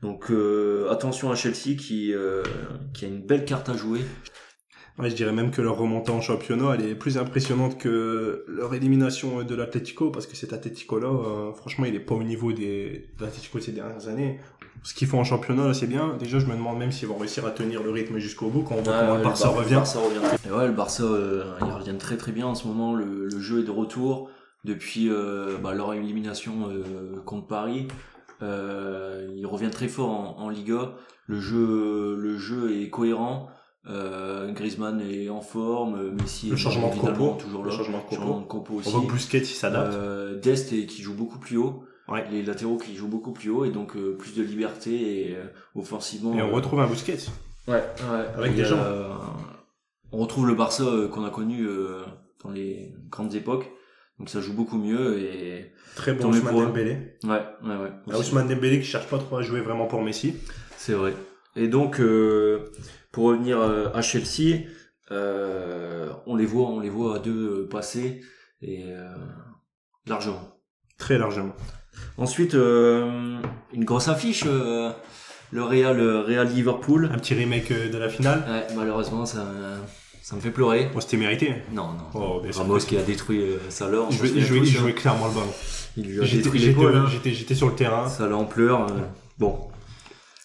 [0.01, 2.43] Donc, euh, attention à Chelsea qui, euh,
[2.93, 4.01] qui a une belle carte à jouer.
[4.97, 9.43] Je dirais même que leur remontée en championnat, elle est plus impressionnante que leur élimination
[9.43, 13.25] de l'Atlético, parce que cet Atlético-là, euh, franchement, il est pas au niveau des, de
[13.25, 14.39] l'Atlético de ces dernières années.
[14.83, 16.15] Ce qu'ils font en championnat, là, c'est bien.
[16.19, 18.75] Déjà, je me demande même s'ils vont réussir à tenir le rythme jusqu'au bout quand
[18.75, 19.73] on voit Ah, comment le Barça Bar- revient.
[19.75, 20.19] Barça revient.
[20.47, 22.93] Et ouais, le Barça, euh, ils reviennent très très bien en ce moment.
[22.93, 24.29] Le, le jeu est de retour
[24.63, 27.87] depuis euh, bah, leur élimination euh, contre Paris.
[28.43, 30.93] Euh, ils reviennent très fort en, en Liga.
[31.27, 33.49] Le jeu, le jeu est cohérent.
[33.87, 36.11] Euh, Griezmann est en forme.
[36.11, 37.75] Messi Le est changement de évidemment compo, toujours le là.
[37.75, 38.15] changement de compo.
[38.15, 38.91] Changement de compo On aussi.
[38.91, 39.93] voit que Busquets, il s'adapte.
[39.95, 41.83] Euh, Dest et- qui joue beaucoup plus haut.
[42.07, 42.23] Ouais.
[42.31, 45.45] Les latéraux qui jouent beaucoup plus haut et donc euh, plus de liberté et euh,
[45.73, 46.33] offensivement.
[46.37, 47.17] Et on euh, retrouve un Busquets.
[47.67, 48.25] Ouais, ouais.
[48.37, 48.77] Avec des gens.
[48.77, 49.09] euh,
[50.11, 52.03] on retrouve le Barça euh, qu'on a connu euh,
[52.43, 53.71] dans les grandes époques.
[54.19, 56.53] Donc ça joue beaucoup mieux et Très bon Ousmane.
[56.55, 57.17] Dembélé.
[57.23, 57.29] ouais,
[57.63, 57.91] ouais, ouais.
[58.11, 60.35] Ah, Ousmane Dembélé qui cherche pas trop à jouer vraiment pour Messi.
[60.77, 61.13] C'est vrai.
[61.55, 62.71] Et donc euh,
[63.11, 64.67] pour revenir à Chelsea,
[65.11, 68.21] euh, on les voit, on les voit à deux passer
[68.61, 69.09] et euh,
[70.05, 70.59] largement.
[70.97, 71.53] Très largement.
[72.17, 73.37] Ensuite, euh,
[73.73, 74.91] une grosse affiche, euh,
[75.51, 77.09] le Real, le Real Liverpool.
[77.13, 78.43] Un petit remake euh, de la finale.
[78.47, 79.45] Ouais, malheureusement, ça,
[80.21, 80.89] ça me fait pleurer.
[80.93, 81.55] Bon, c'était mérité.
[81.73, 82.05] Non, non.
[82.13, 82.41] Oh.
[82.55, 84.05] Ramos qui a détruit euh, Salah.
[84.11, 85.53] Il jouait, il jouait- tous, il jouait clairement le ballon.
[85.97, 86.95] Il lui a J'étais détruit l'épaule.
[86.95, 87.05] hein.
[87.11, 88.07] j'étais- j'étais sur le terrain.
[88.09, 88.81] Salah en pleurs.
[88.87, 88.93] euh,
[89.37, 89.59] Bon.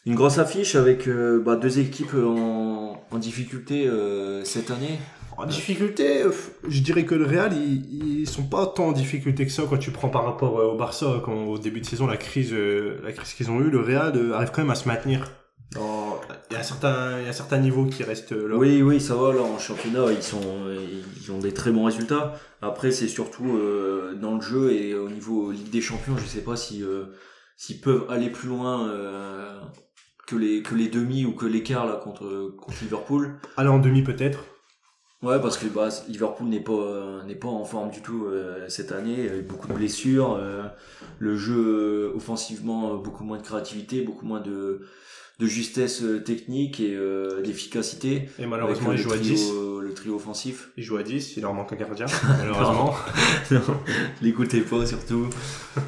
[0.07, 4.99] Une grosse affiche avec euh, bah, deux équipes en, en difficulté euh, cette année.
[5.43, 6.23] En difficulté,
[6.69, 9.79] je dirais que le Real, ils, ils sont pas tant en difficulté que ça quand
[9.79, 12.99] tu prends par rapport euh, au Barça, quand au début de saison, la crise, euh,
[13.03, 15.31] la crise qu'ils ont eue, le Real euh, arrive quand même à se maintenir.
[15.73, 16.19] Dans-
[16.51, 18.57] Il y a un certain, il y a un certain niveau qui reste euh, là.
[18.57, 19.33] Oui, oui, ça va.
[19.33, 20.41] Là, en championnat, ils sont,
[21.23, 22.35] ils ont des très bons résultats.
[22.61, 26.43] Après, c'est surtout euh, dans le jeu et au niveau Ligue des Champions, je sais
[26.43, 27.05] pas si euh,
[27.57, 29.61] s'ils peuvent aller plus loin euh,
[30.27, 33.37] que les que les demi ou que l'écart là contre contre Liverpool.
[33.57, 34.41] Aller en demi peut-être.
[35.23, 38.67] Ouais, parce que bah, Liverpool n'est pas euh, n'est pas en forme du tout euh,
[38.69, 39.29] cette année.
[39.47, 40.35] Beaucoup de blessures.
[40.41, 40.63] euh,
[41.19, 44.81] le jeu euh, offensivement, euh, beaucoup moins de créativité, beaucoup moins de
[45.39, 48.29] de justesse technique et euh, d'efficacité.
[48.39, 49.47] Et malheureusement, Avec, il joue à le 10.
[49.49, 50.71] trio, le trio offensif.
[50.77, 52.07] Il joue à 10, il leur manque un gardien,
[52.39, 52.95] malheureusement.
[53.51, 53.61] non,
[54.23, 55.29] l'écoutez pas surtout.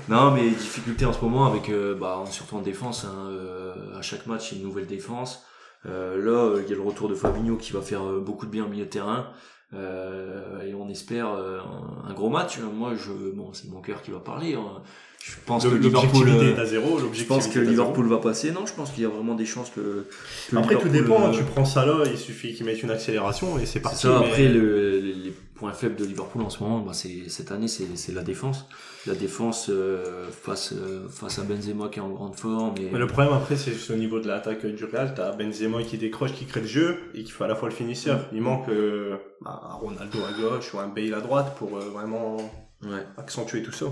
[0.09, 3.05] Non, mais difficulté en ce moment avec, bah, surtout en défense.
[3.05, 5.45] hein, euh, à chaque match, une nouvelle défense.
[5.87, 8.47] Euh, là, euh, il y a le retour de Fabinho qui va faire euh, beaucoup
[8.47, 9.33] de bien au milieu de terrain.
[9.75, 12.59] Et on espère un- un gros match.
[12.61, 14.55] Moi, je, bon, c'est mon cœur qui va parler.
[14.55, 14.83] hein.
[15.25, 16.29] Je pense que Liverpool.
[16.29, 16.99] Euh, est à zéro.
[17.13, 17.59] Je pense que.
[17.61, 18.51] Liverpool va passer.
[18.51, 20.07] Non, je pense qu'il y a vraiment des chances que.
[20.51, 21.29] que Après, tout dépend.
[21.29, 23.99] euh, Tu prends ça là, il suffit qu'il mette une accélération et c'est parti.
[24.03, 24.19] ça.
[24.21, 27.69] mais- Après, le, les, points faibles de Liverpool en ce moment, bah, c'est cette année,
[27.69, 28.67] c'est la défense.
[29.07, 32.75] La défense euh, face euh, face à Benzema qui est en grande forme.
[32.79, 32.89] Et...
[32.93, 35.15] Mais le problème après, c'est au niveau de l'attaque du Real.
[35.15, 37.75] T'as Benzema qui décroche, qui crée le jeu et qui fait à la fois le
[37.75, 38.27] finisseur.
[38.33, 42.39] Il manque euh, bah, un Ronaldo à gauche ou un Bale à droite pour vraiment
[42.85, 43.05] Ouais.
[43.17, 43.87] accentuer tout ça.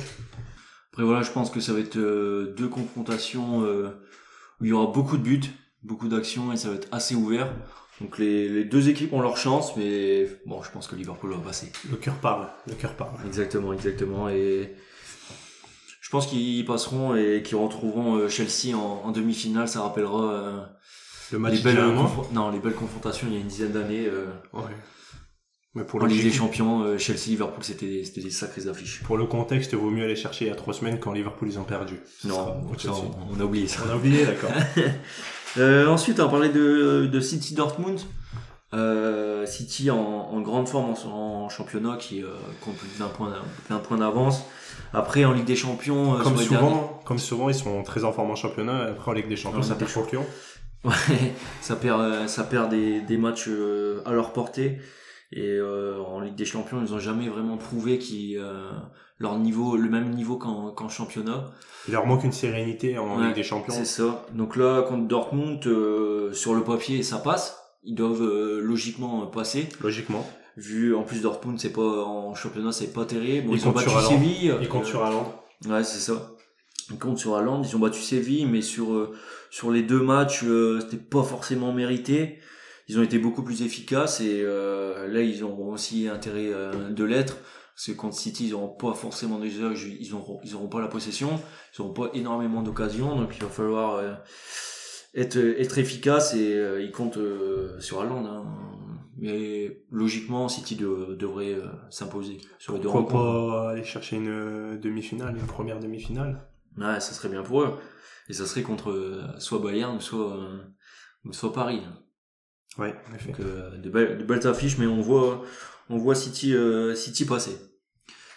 [1.01, 3.89] Après voilà, je pense que ça va être euh, deux confrontations euh,
[4.61, 5.41] où il y aura beaucoup de buts,
[5.83, 7.51] beaucoup d'actions et ça va être assez ouvert.
[8.03, 11.39] Donc les, les deux équipes ont leur chance, mais bon, je pense que Liverpool va
[11.39, 11.73] passer.
[11.91, 12.49] Le cœur parle.
[12.67, 13.15] Le cœur parle.
[13.27, 14.29] Exactement, exactement.
[14.29, 14.75] Et
[16.03, 19.69] je pense qu'ils passeront et qu'ils retrouveront euh, Chelsea en, en demi-finale.
[19.69, 20.61] Ça rappellera euh,
[21.33, 21.95] Le match les belles
[22.35, 22.51] non?
[22.51, 24.07] les confrontations il y a une dizaine d'années.
[24.53, 24.61] Ouais.
[25.75, 29.03] Mais pour en Ligue des Champions, euh, Chelsea-Liverpool, c'était des- c'était des sacrées affiches.
[29.05, 31.59] Pour le contexte, vaut mieux aller chercher il y a trois semaines quand Liverpool ils
[31.61, 32.01] ont perdu.
[32.25, 32.97] Non, ça, Chelsea.
[33.31, 33.83] on, on a oublié ça.
[33.87, 34.51] On a oublié, d'accord.
[35.59, 37.99] Euh, ensuite, on parler de, de City Dortmund.
[38.73, 42.29] Euh, City en, en grande forme en, en championnat qui euh,
[42.61, 43.33] compte plus de 20 points,
[43.69, 44.45] 20 points d'avance.
[44.93, 48.37] Après, en Ligue des Champions, comme souvent, comme souvent, ils sont très en forme en
[48.37, 48.83] championnat.
[48.93, 50.25] Après, en Ligue des Champions, ça perd Lyon.
[50.85, 50.93] Ouais,
[51.61, 53.49] ça perd, ça perd des, des matchs
[54.07, 54.79] à leur portée.
[55.33, 58.71] Et euh, en Ligue des Champions, ils ont jamais vraiment prouvé qu'ils euh,
[59.19, 61.51] leur niveau, le même niveau qu'en championnat.
[61.87, 63.73] Il leur manque une sérénité en Ouais, Ligue des Champions.
[63.73, 64.27] C'est ça.
[64.35, 67.57] Donc là, contre Dortmund, euh, sur le papier, ça passe.
[67.85, 69.69] Ils doivent euh, logiquement passer.
[69.81, 70.29] Logiquement.
[70.57, 73.47] Vu en plus Dortmund, c'est pas en championnat, c'est pas terrible.
[73.47, 73.89] Bon, Ils ils, ont battu.
[74.09, 74.55] Séville.
[74.61, 75.33] Ils comptent Euh, sur Haaland.
[75.69, 76.33] Ouais, c'est ça.
[76.91, 77.63] Ils comptent sur Haaland.
[77.63, 79.13] Ils ont battu Séville, mais sur euh,
[79.51, 82.39] sur les deux matchs, euh, c'était pas forcément mérité.
[82.91, 87.05] Ils ont été beaucoup plus efficaces et euh, là, ils ont aussi intérêt euh, de
[87.05, 87.37] l'être.
[87.77, 90.81] Parce que contre City, ils n'auront pas forcément des heures, ils auront, ils auront pas
[90.81, 91.41] la possession,
[91.73, 94.13] ils auront pas énormément d'occasions, donc il va falloir euh,
[95.15, 97.19] être, être efficace et ils comptent
[97.79, 98.27] sur Haaland.
[98.27, 98.45] Hein.
[99.19, 101.57] Mais logiquement, City de- devrait
[101.91, 103.53] s'imposer sur les deux Pourquoi rencontres.
[103.63, 107.79] pas aller chercher une demi-finale, une première demi-finale Ouais, ça serait bien pour eux.
[108.29, 110.39] Et ça serait contre soit Bayern, soit,
[111.25, 111.83] ou soit Paris.
[112.79, 113.29] Ouais, en effet.
[113.33, 115.43] Donc, euh, de, belles, de belles affiches, mais on voit,
[115.91, 117.57] on voit City, euh, City passer.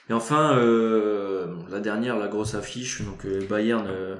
[0.09, 4.15] Et enfin, euh, la dernière, la grosse affiche, donc euh, Bayern, euh,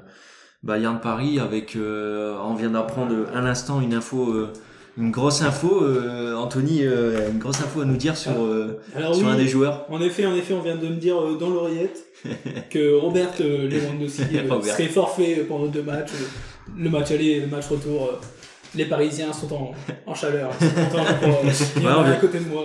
[0.64, 4.54] Bayern Paris, avec, euh, on vient d'apprendre à l'instant une info, euh,
[4.98, 9.14] une grosse info, euh, Anthony, euh, une grosse info à nous dire sur, euh, Alors
[9.16, 9.86] sur oui, un des joueurs.
[9.90, 12.06] en effet, en effet, on vient de me dire euh, dans l'oreillette
[12.70, 14.74] que Robert euh, Lewandowski euh, Robert.
[14.74, 16.12] serait forfait pendant deux matchs.
[16.14, 16.26] euh,
[16.78, 18.10] Le match aller et le match retour.
[18.76, 19.72] Les Parisiens sont en,
[20.08, 20.50] en chaleur.
[20.62, 21.04] Ils sont contents
[21.80, 22.64] de Ouais, à côté de moi.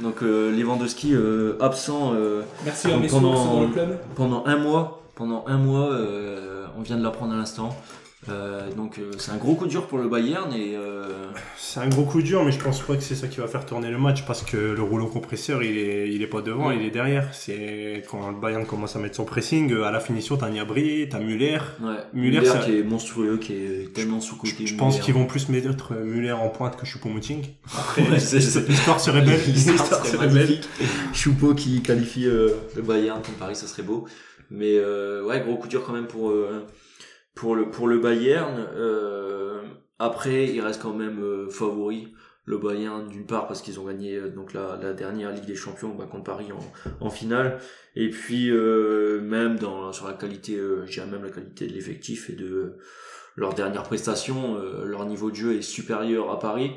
[0.00, 3.98] Donc euh, Lewandowski euh, absent euh, Merci à Donc mes sources pendant- dans le club.
[4.14, 4.96] pendant un mois.
[5.16, 7.76] Pendant un mois, euh, on vient de l'apprendre à l'instant.
[8.28, 11.04] Euh, donc euh, c'est un gros coup dur pour le Bayern et euh,
[11.56, 13.64] C'est un gros coup dur, mais je pense pas que c'est ça qui va faire
[13.64, 16.76] tourner le match parce que le rouleau compresseur, il est, il est pas devant, Ouais.
[16.78, 17.32] il est derrière.
[17.32, 21.08] C'est quand le Bayern commence à mettre son pressing, euh, à la finition, t'as Gnabry,
[21.08, 21.60] t'as Muller.
[21.80, 24.66] ouais, Müller, Müller ça- qui est monstrueux, qui est tellement sous côté.
[24.66, 27.46] Je pense qu'ils vont plus mettre Muller en pointe que Choupo-Moting.
[27.74, 29.40] Après, Ouais, l'histoire serait belle.
[29.46, 30.60] L'histoire serait belle.
[31.14, 34.06] Choupo qui qualifie euh, le Bayern contre Paris, ça serait beau.
[34.50, 36.66] Mais euh, ouais, gros coup dur quand même pour euh,
[37.40, 38.66] pour le pour le Bayern.
[38.74, 39.62] Euh,
[39.98, 42.12] après, il reste quand même euh, favori.
[42.44, 45.54] Le Bayern d'une part parce qu'ils ont gagné euh, donc la, la dernière Ligue des
[45.54, 47.58] Champions bah, contre Paris en, en finale
[47.96, 51.72] et puis euh, même dans sur la qualité euh, je dirais même la qualité de
[51.72, 52.78] l'effectif et de
[53.36, 56.72] leur dernière prestation euh, leur niveau de jeu est supérieur à Paris.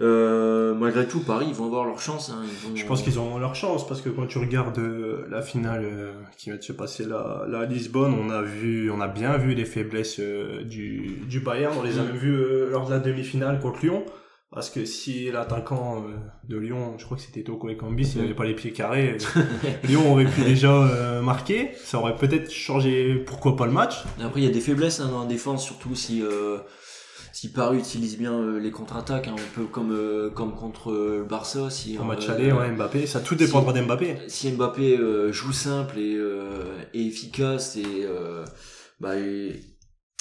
[0.00, 2.30] Euh, malgré tout, Paris, ils vont avoir leur chance.
[2.30, 2.42] Hein.
[2.44, 2.76] Ils vont...
[2.76, 6.12] Je pense qu'ils ont leur chance parce que quand tu regardes euh, la finale euh,
[6.38, 9.54] qui de se passer là, là à Lisbonne, on a vu, on a bien vu
[9.54, 11.74] les faiblesses du, du Bayern.
[11.78, 12.06] On les a Mm.
[12.06, 14.04] même vues lors de la demi-finale contre Lyon.
[14.50, 16.04] Parce que si l'attaquant
[16.46, 18.22] de Lyon, je crois que c'était Toko Ekambi, s'il Mm.
[18.24, 19.16] n'avait pas les pieds carrés,
[19.84, 21.70] Lyon aurait pu déjà marquer.
[21.84, 24.02] Ça aurait peut-être changé, pourquoi pas le match.
[24.20, 26.58] Et Après, il y a des faiblesses hein, dans la défense, surtout si euh,
[27.32, 31.18] si Paris utilise bien euh, les contre-attaques, hein, un peu comme euh, comme contre euh,
[31.18, 31.70] le Barça.
[31.70, 34.16] Si euh, match aller, ouais, Mbappé, ça tout dépendra d'Mbappé.
[34.28, 38.44] si Mbappé euh, joue simple et, euh, et efficace et euh,
[39.00, 39.60] bah, et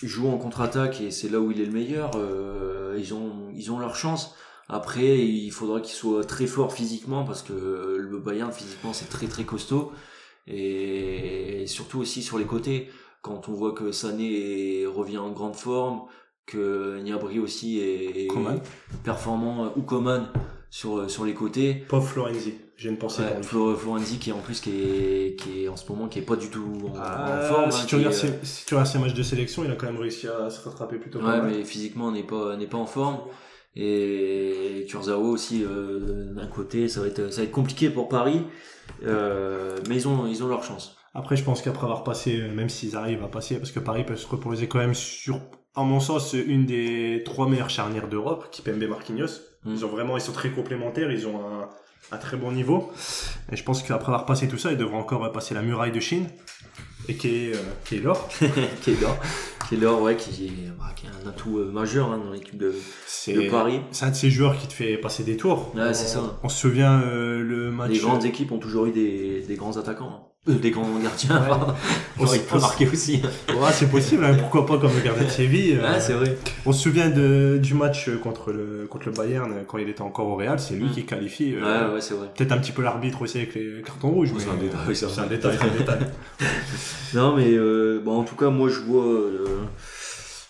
[0.04, 3.72] joue en contre-attaque et c'est là où il est le meilleur, euh, ils ont ils
[3.72, 4.36] ont leur chance.
[4.70, 9.28] Après, il faudra qu'il soit très fort physiquement parce que le Bayern physiquement c'est très
[9.28, 9.92] très costaud
[10.48, 12.90] et surtout aussi sur les côtés
[13.22, 16.04] quand on voit que Sané revient en grande forme,
[16.46, 18.28] que Gnabry aussi est,
[19.04, 20.28] performant ou Coman
[20.70, 21.84] sur sur les côtés.
[21.88, 23.46] Pauvre Florenzi, j'ai une pensée Ouais, pour lui.
[23.46, 26.24] Flo- Florenzi qui est en plus qui est qui est en ce moment qui est
[26.24, 27.72] pas du tout en, en Ah, forme.
[27.72, 29.64] si, hein, tu qui est, regardes euh, ses, si tu regardes ses matchs de sélection,
[29.66, 31.48] il a quand même réussi à se rattraper plutôt Ouais, mal.
[31.48, 33.20] mais physiquement n'est pas n'est pas en forme.
[33.76, 38.42] Et Kurzawa aussi euh, d'un côté, ça va être ça va être compliqué pour Paris,
[39.06, 40.98] euh, mais ils ont ils ont leur chance.
[41.14, 44.06] Après, je pense qu'après avoir passé, euh, même s'ils arrivent à passer, parce que Paris
[44.06, 45.42] peut se reposer quand même sur,
[45.76, 49.28] à mon sens, une des trois meilleures charnières d'Europe, Kipembe Marquinhos.
[49.64, 49.74] Mm.
[49.74, 51.70] Ils ont vraiment, ils sont très complémentaires, ils ont un,
[52.16, 52.92] un très bon niveau.
[53.52, 55.92] Et je pense qu'après avoir passé tout ça, ils devront encore euh, passer la muraille
[55.92, 56.28] de Chine,
[57.08, 58.28] et qui est, euh, qui est l'or.
[58.84, 59.18] Keylor,
[59.70, 62.74] Keylor ouais qui est, bah, qui est un atout euh, majeur hein, dans l'équipe de,
[63.50, 63.80] Paris.
[63.92, 65.74] c'est un de ces joueurs qui te fait passer des tours.
[65.76, 66.40] Ouais, c'est On- ça.
[66.44, 67.92] On se souvient euh, le match.
[67.92, 70.10] Les grandes équipes ont toujours eu des, des grands attaquants.
[70.10, 70.28] hein.
[70.50, 71.48] Euh, des grands gardiens, Ouais.
[71.48, 71.74] pardon.
[72.20, 73.22] On il peut marquer aussi.
[73.50, 75.78] Ouais, c'est possible, hein, pourquoi pas comme le gardien de Séville.
[75.80, 76.36] euh, Ouais, c'est vrai.
[76.66, 80.02] On se souvient de, du match contre le, contre le Bayern euh, quand il était
[80.02, 80.92] encore au Real, c'est lui Mm.
[80.94, 81.54] qui qualifie.
[81.56, 82.28] euh, Ouais, ouais, c'est vrai.
[82.36, 84.30] Peut-être un petit peu l'arbitre aussi avec les cartons rouges.
[84.40, 86.00] C'est un détail, oui, c'est un détail, c'est un détail.
[87.14, 89.46] Non, mais euh, bon, en tout cas, moi, je vois, euh,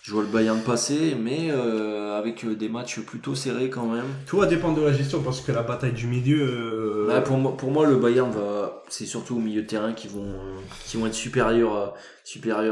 [0.02, 4.04] je vois le Bayern passer, mais euh, avec euh, des matchs plutôt serrés quand même.
[4.26, 6.40] Tout va dépendre de la gestion parce que la bataille du milieu.
[6.40, 8.61] euh, Ouais, pour moi, pour moi, le Bayern va,
[8.92, 11.96] c'est surtout au milieu de terrain qui vont, être supérieurs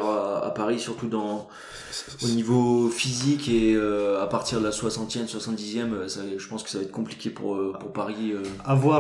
[0.05, 1.49] à, Paris, surtout dans,
[2.23, 6.69] au niveau physique et euh, à partir de la 60e, 70e, euh, je pense que
[6.69, 8.35] ça va être compliqué pour, euh, Paris.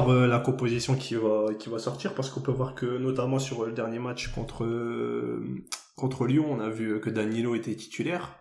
[0.08, 0.26] euh.
[0.26, 4.32] la composition qui va, sortir parce qu'on peut voir que notamment sur le dernier match
[4.32, 4.64] contre
[6.26, 8.39] Lyon, on a vu que Danilo était titulaire.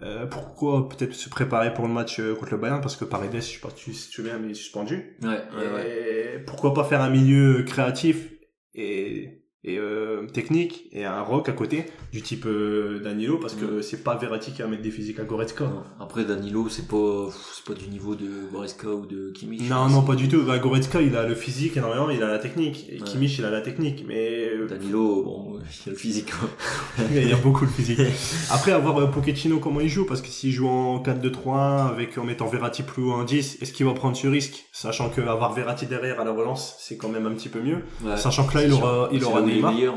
[0.00, 2.80] Euh, pourquoi peut-être se préparer pour le match euh, contre le Bayern?
[2.80, 5.16] Parce que Paredes, je sais pas si tu te souviens, mais il est suspendu.
[5.22, 6.34] Ouais, ouais, ouais.
[6.36, 8.32] Et pourquoi pas faire un milieu créatif
[8.74, 13.80] et, et euh, technique et un rock à côté du type euh, Danilo parce que
[13.80, 15.64] c'est pas Verratti qui va mettre des physiques à Goretzka.
[15.64, 15.82] Non.
[16.00, 19.68] Après, Danilo, c'est pas, c'est pas du niveau de Goretzka ou de Kimmich.
[19.70, 20.42] Non, non, pas du tout.
[20.42, 22.86] Bah, Goretzka, il a le physique énormément, il a la technique.
[22.90, 23.04] Et Ouais.
[23.04, 24.04] Kimmich, il a la technique.
[24.08, 26.30] Mais euh, Danilo, bon, il a le physique.
[27.14, 28.00] il y a beaucoup le physique.
[28.50, 32.24] Après, avoir euh, Pochettino, comment il joue Parce que s'il joue en 4-2-3-1 avec en
[32.24, 34.64] mettant Verratti plus haut en 10, est-ce qu'il va prendre ce risque?
[34.72, 37.78] Sachant que avoir Verratti derrière à la relance, c'est quand même un petit peu mieux.
[38.04, 38.82] Ouais, Sachant que là, il sûr.
[38.82, 39.72] aura, il aura Neymar.
[39.74, 39.94] meilleur.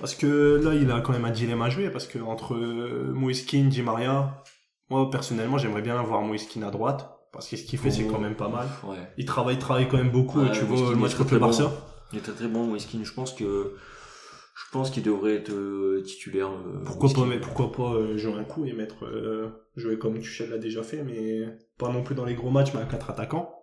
[0.00, 2.54] Parce que là, il a quand même un dilemme à jouer, parce que entre
[3.12, 4.42] Moiskin, Di Maria,
[4.90, 8.18] moi, personnellement, j'aimerais bien avoir Moiskin à droite, parce que ce qu'il fait, c'est quand
[8.20, 8.66] même pas mal.
[8.84, 8.96] Ouais.
[9.16, 11.46] Il travaille, travaille quand même beaucoup, Ouais, tu vois, le match contre le bon.
[11.46, 11.72] Barça.
[12.12, 12.98] Il est très très bon, Moiskin.
[13.02, 13.44] Je pense que,
[14.54, 16.48] je pense qu'il devrait être euh, titulaire.
[16.50, 20.18] euh, Pourquoi pas, mais pourquoi pas euh, jouer un coup et mettre, euh, jouer comme
[20.20, 21.40] Tuchel l'a déjà fait, mais
[21.78, 23.55] pas non plus dans les gros matchs, mais à quatre attaquants.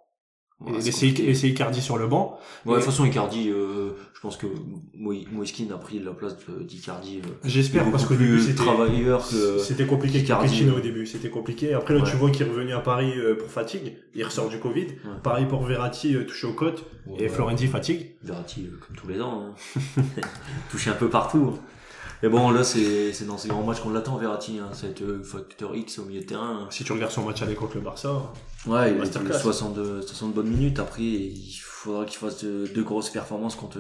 [0.62, 2.39] Ouais, c'est laisser, Icardi sur le banc.
[2.66, 4.48] Ouais, de toute façon, Icardi, euh, je pense que
[4.96, 7.20] Moi- Moiskin a pris la place d'Icardi.
[7.26, 9.58] euh, J'espère, parce plus c'était, travailleur que.
[9.58, 10.72] C'était compliqué Icardi, ouais.
[10.72, 11.74] au début, c'était compliqué.
[11.74, 12.10] Après, là, Ouais.
[12.10, 13.98] tu vois qu'il est revenu à Paris euh, pour fatigue.
[14.16, 14.88] Il ressort du Covid.
[15.22, 16.86] Pareil pour Verratti, euh, touché aux côtes.
[17.08, 18.16] Ouais, Et Florenzi, fatigue.
[18.24, 20.02] Verratti, euh, comme tous les ans, hein.
[20.72, 21.54] touché un peu partout.
[21.56, 21.60] hein.
[22.24, 24.58] Mais bon, là, c'est dans ces grands matchs qu'on l'attend, Verratti.
[24.58, 24.70] Hein.
[24.72, 26.68] Ça va être euh, facteur X au milieu de terrain.
[26.70, 28.32] Si tu regardes son match aller contre le Barça,
[28.66, 29.40] Ouais, il a Masterclass.
[29.40, 30.80] eu 60, 60 bonnes minutes.
[30.80, 33.78] Après, il faudra qu'il fasse de, de grosses performances contre,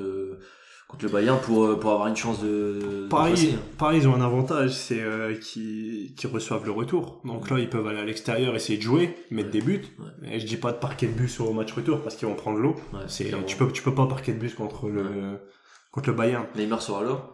[0.89, 3.59] contre le Bayern pour, euh, pour avoir une chance de, Paris, hein.
[3.77, 7.21] Paris, ils ont un avantage, c'est euh, qu'ils reçoivent le retour.
[7.23, 9.85] Donc là, ils peuvent aller à l'extérieur, essayer de jouer, mettre des buts.
[9.99, 10.33] Ouais.
[10.35, 12.57] Et je dis pas de parquer de bus au match retour parce qu'ils vont prendre
[12.59, 12.75] l'eau.
[12.91, 13.05] Ouais,
[13.47, 15.39] tu peux, tu peux pas parquer de bus contre le,
[15.93, 16.43] contre le Bayern.
[16.57, 17.29] Neymar sera là.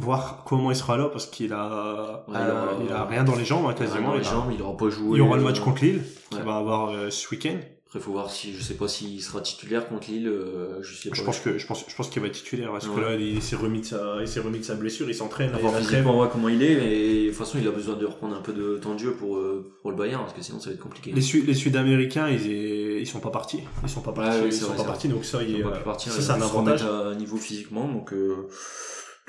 [0.00, 3.36] Voir comment il sera là parce qu'il a, Ouais, euh, aura- il a rien dans
[3.36, 4.08] les jambes, hein, quasiment.
[4.08, 5.18] dans les Il, a- jambes, il aura pas joué.
[5.18, 6.42] il aura le euh, match contre Lille, ouais.
[6.42, 7.56] va avoir euh, ce week-end.
[7.86, 11.08] Après, faut voir si, je sais pas s'il sera titulaire contre Lille, euh, je sais
[11.08, 11.16] pas.
[11.16, 13.00] Je pense que, je pense, je pense qu'il va être titulaire parce que Ouais.
[13.02, 15.50] là, il s'est remis de sa, il s'est remis de sa blessure, il s'entraîne.
[15.50, 15.76] Trêve.
[15.76, 18.40] physiquement, voit comment il est, et de toute façon, il a besoin de reprendre un
[18.42, 20.74] peu de temps de jeu pour, euh, pour le Bayern, parce que sinon, ça va
[20.74, 21.10] être compliqué.
[21.10, 23.58] Les, Su- les Sud-Américains, ils, est- ils sont pas partis.
[23.82, 24.38] Ils sont pas partis.
[24.46, 25.08] Ils sont vrai, pas partis.
[25.08, 26.82] Donc ça, il, Il est, va euh, plus partir, ça, c'est un avantage.
[26.84, 28.46] à niveau physiquement, donc euh,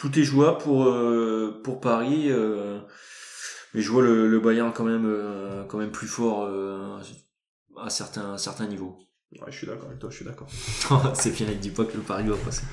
[0.02, 2.32] tout est jouable pour pour pour Paris.
[2.32, 2.80] euh,
[3.74, 7.00] mais je vois le, le Bayern quand même euh, quand même plus fort euh,
[7.78, 8.98] à certains à certains niveaux.
[9.40, 10.48] Ouais, je suis d'accord avec toi, je suis d'accord.
[11.16, 12.64] c'est bien, il dit pas que le Paris va passer.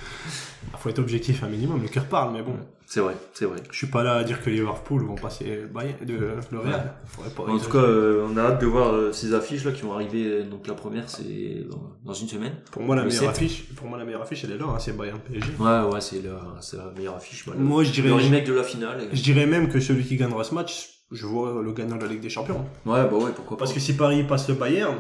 [0.73, 1.81] Il faut être objectif un minimum.
[1.81, 2.57] Le cœur parle, mais bon.
[2.85, 3.59] C'est vrai, c'est vrai.
[3.71, 6.15] Je suis pas là à dire que Liverpool vont passer Bayern, de,
[6.51, 6.95] le Real.
[7.07, 9.73] Faudrait pas En tout cas, euh, on a hâte de voir euh, ces affiches là
[9.73, 10.43] qui vont arriver.
[10.45, 12.55] Donc la première, c'est dans, dans une semaine.
[12.73, 13.31] pour moi, la le meilleure 7.
[13.31, 15.53] affiche, pour moi, la meilleure affiche, elle est là, hein, c'est Bayern PSG.
[15.61, 17.45] Ouais, ouais, c'est la, c'est la meilleure affiche.
[17.47, 17.61] voilà.
[17.61, 19.09] Moi, je dirais, le remake de la finale.
[19.13, 22.03] et- je dirais même que celui qui gagnera ce match, je vois le gagnant de
[22.03, 22.65] la Ligue des Champions.
[22.85, 23.65] Ouais, bah ouais, pourquoi pas.
[23.65, 24.97] Parce que si Paris passe le Bayern,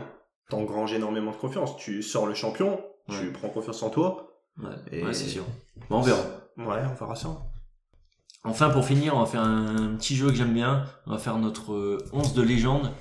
[0.48, 1.76] t'engranges énormément de confiance.
[1.76, 3.32] Tu sors le champion, tu Ouais.
[3.32, 4.30] prends confiance en toi.
[4.62, 5.44] Ouais, Et- ouais, c'est sûr.
[5.88, 6.20] Bon, on verra.
[6.56, 7.28] Ouais, on verra ça.
[8.44, 10.84] Enfin, pour finir, on va faire un petit jeu que j'aime bien.
[11.06, 12.92] On va faire notre euh, 11 de légende.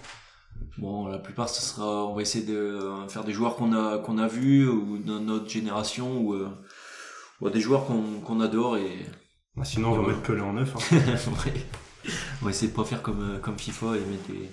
[0.79, 3.99] Bon, la plupart, ce sera, on va essayer de euh, faire des joueurs qu'on a,
[3.99, 6.49] qu'on a vus, ou de notre génération, ou, euh,
[7.41, 9.05] ou des joueurs qu'on qu'on adore, et
[9.55, 10.07] Bah, sinon, on va Ouais.
[10.09, 10.73] mettre Pelé en neuf.
[10.75, 10.97] hein.
[11.45, 11.53] Ouais.
[12.41, 14.49] on va essayer de pas faire comme, euh, comme FIFA et mettre des,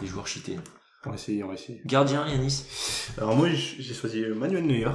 [0.00, 0.58] des joueurs cheatés.
[1.06, 1.80] On va essayer, on va essayer.
[1.86, 2.64] Gardien, Yanis
[3.18, 4.90] Alors moi, j'ai choisi Manuel Neuer.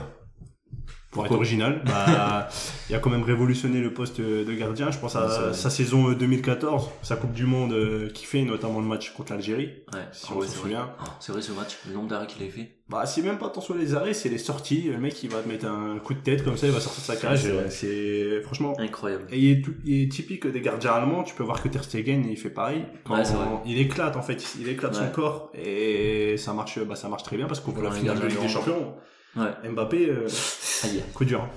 [1.11, 2.47] Pour être original, bah,
[2.89, 4.91] il a quand même révolutionné le poste de gardien.
[4.91, 8.79] Je pense à sa saison euh, 2014, sa Coupe du Monde euh, qu'il fait, notamment
[8.79, 9.83] le match contre l'Algérie.
[9.93, 10.83] Ouais, Si Ah on ouais, se c'est souvient.
[10.85, 10.93] vrai.
[11.01, 12.77] Ah, C'est vrai ce match, le nombre d'arrêts qu'il avait fait.
[12.91, 14.89] Bah, c'est même pas tant sur les arrêts, c'est les sorties.
[14.91, 17.01] Le mec, il va te mettre un coup de tête comme ça, il va sortir
[17.01, 17.47] de sa cage.
[17.69, 18.75] c'est franchement.
[18.79, 19.23] Incroyable.
[19.31, 21.23] Et il est, tout- il est typique des gardiens allemands.
[21.23, 22.85] Tu peux voir que Ter Stegen, il fait pareil.
[23.05, 23.45] Quand Ouais, c'est vrai.
[23.65, 27.37] il éclate en fait, il éclate son corps et ça marche, bah, ça marche très
[27.37, 28.47] bien parce qu'on voit la Ouais, finale de Ligue des.
[28.49, 28.93] Champions.
[29.37, 29.69] Ouais.
[29.69, 30.27] Mbappé, euh,
[30.83, 31.01] Aïe.
[31.13, 31.41] coup dur.
[31.41, 31.49] hein.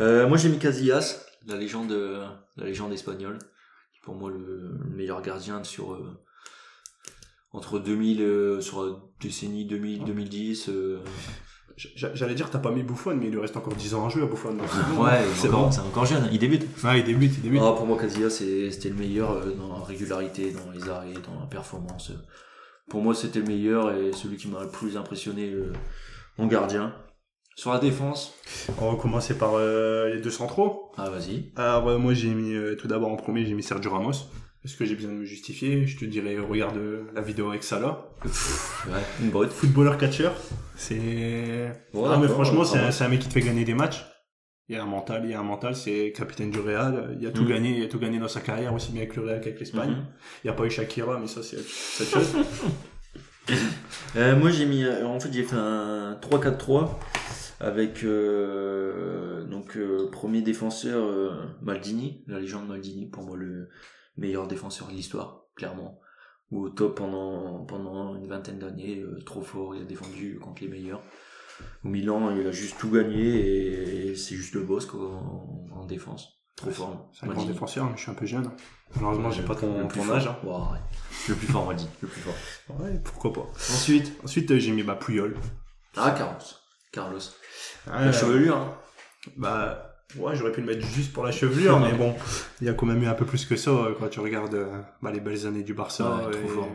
[0.00, 2.26] Euh, moi j'ai mis Casillas, la légende, euh,
[2.56, 6.18] la légende espagnole, qui est pour moi le, le meilleur gardien sur euh,
[7.56, 10.68] entre 2000 euh, sur la décennie 2000 2010.
[10.68, 10.98] euh,
[11.96, 14.22] J'allais dire, t'as pas mis Buffon, mais il lui reste encore 10 ans à jouer
[14.22, 14.32] à bon,
[15.04, 15.22] ouais, hein.
[15.34, 15.70] c'est bon.
[15.70, 16.62] c'est encore jeune, il débute.
[16.82, 17.60] Ouais, il débute, il débute.
[17.62, 21.38] Ah, pour moi Casillas c'était le meilleur euh, dans la régularité, dans les arrêts, dans
[21.38, 22.12] la performance.
[22.88, 25.52] Pour moi c'était le meilleur et celui qui m'a le plus impressionné
[26.38, 26.94] en gardien.
[27.56, 28.34] Sur la défense,
[28.82, 30.92] On va commencer par euh, les deux centraux.
[30.98, 31.52] ah vas-y.
[31.56, 34.12] Alors, euh, moi, j'ai mis, euh, tout d'abord en premier, j'ai mis Sergio Ramos.
[34.66, 35.86] Est-ce que j'ai besoin de me justifier?
[35.86, 38.08] Je te dirais, regarde euh, la vidéo avec Salah.
[38.24, 39.50] Ouais, une brute.
[39.50, 40.30] Footballeur catcher.
[40.74, 41.70] C'est.
[41.94, 44.04] Ouais, ah, mais franchement, c'est un, mec qui te fait gagner des matchs.
[44.68, 47.16] Il y a un mental, il y a un mental, c'est capitaine du Real.
[47.20, 47.48] Il a tout Mhm.
[47.48, 49.90] gagné, il a tout gagné dans sa carrière, aussi bien avec le Real qu'avec l'Espagne.
[49.90, 50.04] Mhm.
[50.42, 52.34] Il n'y a pas eu Shakira, mais ça, c'est autre chose.
[54.16, 56.98] Euh, moi j'ai mis euh, en fait j'ai fait un 3-4-3
[57.60, 63.68] avec euh, donc euh, premier défenseur Maldini, la légende Maldini pour moi le
[64.16, 66.00] meilleur défenseur de l'histoire clairement
[66.50, 70.62] ou au top pendant pendant une vingtaine d'années euh, trop fort il a défendu contre
[70.62, 71.02] les meilleurs
[71.84, 75.84] au Milan il a juste tout gagné et c'est juste le boss quoi en, en
[75.86, 78.50] défense trop fort C'est un grand défenseur, mais je suis un peu jeune.
[78.94, 80.16] Malheureusement, j'ai Le- pas ton, le plus ton fort.
[80.16, 80.26] âge.
[80.26, 80.36] hein.
[80.42, 80.78] Ouais.
[81.28, 82.34] le plus fort Maldini le plus fort
[82.80, 83.42] Ouais, pourquoi pas.
[83.52, 85.36] ensuite Ensuite, euh, j'ai mis bah, Puyol.
[85.96, 86.38] ah Carlos
[86.92, 87.18] Carlos
[87.90, 88.74] Ah, la chevelure hein.
[89.36, 92.14] Bah, ouais, j'aurais pu le mettre juste pour la chevelure, mais bon,
[92.60, 94.54] il y a quand même eu un peu plus que ça euh, quand tu regardes
[94.54, 96.16] euh, bah, les belles années du Barça.
[96.26, 96.68] Ouais, trop et- fort.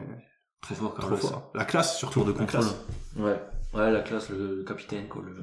[0.99, 1.51] Trop fort.
[1.55, 2.19] La classe, surtout.
[2.21, 2.61] Tour de la contrôle.
[2.61, 2.75] classe.
[3.17, 3.39] Ouais.
[3.73, 5.23] Ouais, la classe, le, capitaine, quoi.
[5.25, 5.33] Le...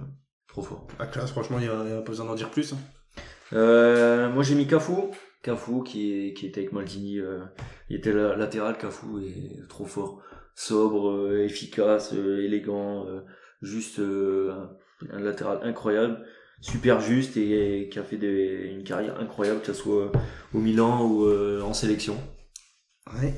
[0.46, 0.86] Trop fort.
[0.98, 2.72] La classe, franchement, il n'y a, il y a pas besoin d'en dire plus.
[2.72, 2.76] hein.
[3.52, 4.92] Euh, moi, j'ai mis Cafu.
[5.42, 7.18] Cafu, qui, était avec Maldini.
[7.18, 7.40] euh,
[7.88, 10.22] il était la- latéral, Cafu, et trop fort.
[10.54, 13.06] Sobre, euh, efficace, élégant.
[13.62, 14.52] juste euh,
[15.10, 16.24] un, un latéral incroyable.
[16.60, 20.10] Super juste et, qui a fait des, une carrière incroyable, que ce soit
[20.54, 22.16] au Milan ou euh, en sélection.
[23.20, 23.34] Ouais.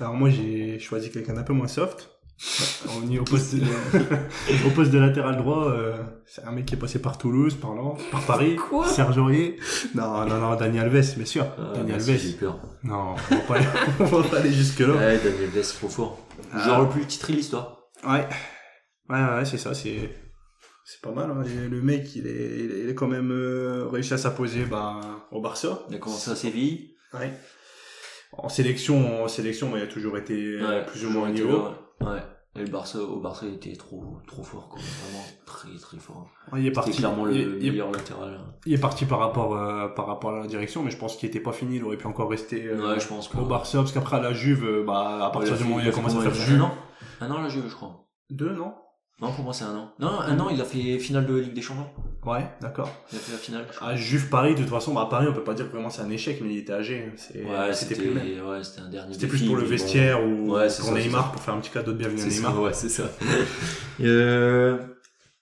[0.00, 2.10] Alors moi, j'ai choisi quelqu'un d'un peu moins soft.
[2.88, 3.62] On est au poste de,
[4.66, 5.68] au poste de latéral droit.
[5.70, 8.56] euh, c'est un mec qui est passé par Toulouse, par Lens, par Paris.
[8.56, 8.86] Quoi?
[8.88, 9.56] Serge Aurier.
[9.94, 11.46] Non, non, non, Dani Alves, bien sûr.
[11.60, 12.36] Euh, Dani merci, J'ai eu Alves.
[12.38, 12.58] peur.
[12.82, 13.66] Non, on va pas aller,
[14.00, 14.94] on va pas aller jusque-là.
[14.94, 16.18] Ouais, Daniel Alves, trop fort.
[16.52, 16.66] Ah.
[16.66, 17.84] Genre le plus titré de l'histoire.
[18.04, 18.26] Ouais,
[19.08, 20.10] ouais, ouais, c'est ça, c'est
[20.84, 21.30] c'est pas mal.
[21.30, 21.42] hein.
[21.70, 25.00] Le mec, il est, il est, quand même euh, réussi à s'imposer bah,
[25.32, 25.80] au Barça.
[25.88, 26.94] Il a commencé à Séville.
[27.12, 27.32] Ouais.
[28.36, 31.48] En sélection, en sélection, il a toujours été euh, Ouais, plus ou moins au niveau.
[32.00, 32.22] là, Ouais.
[32.56, 34.78] Et le Barça, au Barça, il était trop, trop fort, quoi.
[34.80, 36.28] Vraiment très, très fort.
[36.56, 36.92] Il est parti.
[36.92, 38.40] clairement le il, il- meilleur latéral.
[38.64, 41.28] il est parti par rapport euh, par rapport à la direction, mais je pense qu'il
[41.28, 41.76] était pas fini.
[41.76, 43.38] Il aurait pu encore rester euh, Ouais, je pense que.
[43.38, 45.88] au Barça, parce qu'après à la Juve, bah à partir Ouais, du moment où il
[45.88, 46.64] a commencé à faire Juve,
[47.20, 48.06] Un an, la Juve, je crois.
[48.30, 48.72] deux, non?
[49.20, 49.94] Non, pour moi, c'est un an.
[50.00, 51.86] Non, un an, il a fait finale de Ligue des Champions.
[52.26, 52.90] Ouais, d'accord.
[53.12, 53.66] Il a fait la finale.
[53.80, 55.90] À Juve Paris, de toute façon, bah à Paris, on peut pas dire que vraiment
[55.90, 57.12] c'est un échec, mais il était âgé.
[57.16, 59.68] C'est- ouais, c'était plus ouais, c'était un dernier C'était plus pour le bon.
[59.68, 62.28] vestiaire ou Ouais, pour ça, Neymar pour faire un petit cadeau de bienvenue à ça,
[62.30, 62.60] Neymar.
[62.60, 63.04] ouais, c'est ça.
[64.00, 64.78] euh,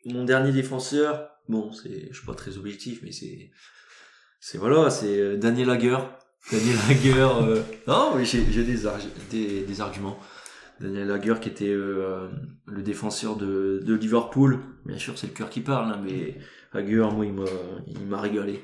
[0.05, 3.51] mon dernier défenseur, bon, c'est, je suis pas très objectif, mais c'est,
[4.41, 5.99] c'est voilà, c'est euh, Daniel Lager.
[6.51, 10.19] Daniel Lager, euh, non, mais j'ai, j'ai des, arg- des, des arguments.
[10.81, 12.29] Daniel Lager qui était euh,
[12.67, 14.59] le défenseur de, de Liverpool.
[14.85, 16.37] Bien sûr, c'est le cœur qui parle, hein, mais
[16.75, 17.45] Lager, moi, il m'a,
[17.87, 18.63] il m'a régalé.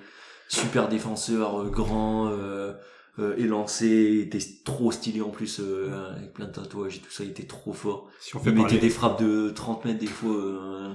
[0.48, 2.72] Super défenseur, euh, grand, euh,
[3.18, 7.10] euh, élancé, il était trop stylé en plus, euh, avec plein de tatouages et tout
[7.10, 8.08] ça, il était trop fort.
[8.20, 10.34] Si on fait Il mettait des frappes de 30 mètres des fois.
[10.34, 10.94] euh,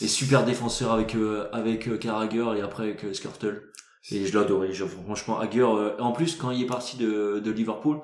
[0.00, 3.70] et super défenseur avec euh, avec Carragher et après avec Skirtle.
[4.10, 4.72] Et je l'adorais.
[4.72, 5.60] Franchement, Hager.
[5.62, 8.00] euh, en plus, quand il est parti de, de Liverpool,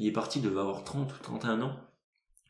[0.00, 1.76] il est parti, il devait avoir 30 ou 31 ans.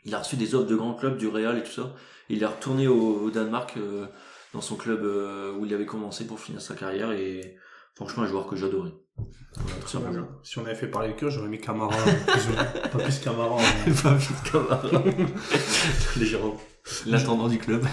[0.04, 1.94] Il a reçu des offres de grands clubs, du Real et tout ça.
[2.30, 4.06] Il est retourné au, au Danemark euh,
[4.54, 7.12] dans son club euh, où il avait commencé pour finir sa carrière.
[7.12, 7.56] Et
[7.94, 8.94] franchement, un joueur que j'adorais.
[10.42, 11.90] Si on avait fait parler le cœur, j'aurais mis Camara.
[12.27, 13.56] plus pas plus Camara.
[13.87, 14.83] mais- Pas vite Camara.
[16.16, 16.56] Légèrement.
[17.06, 17.85] L'intendant du club.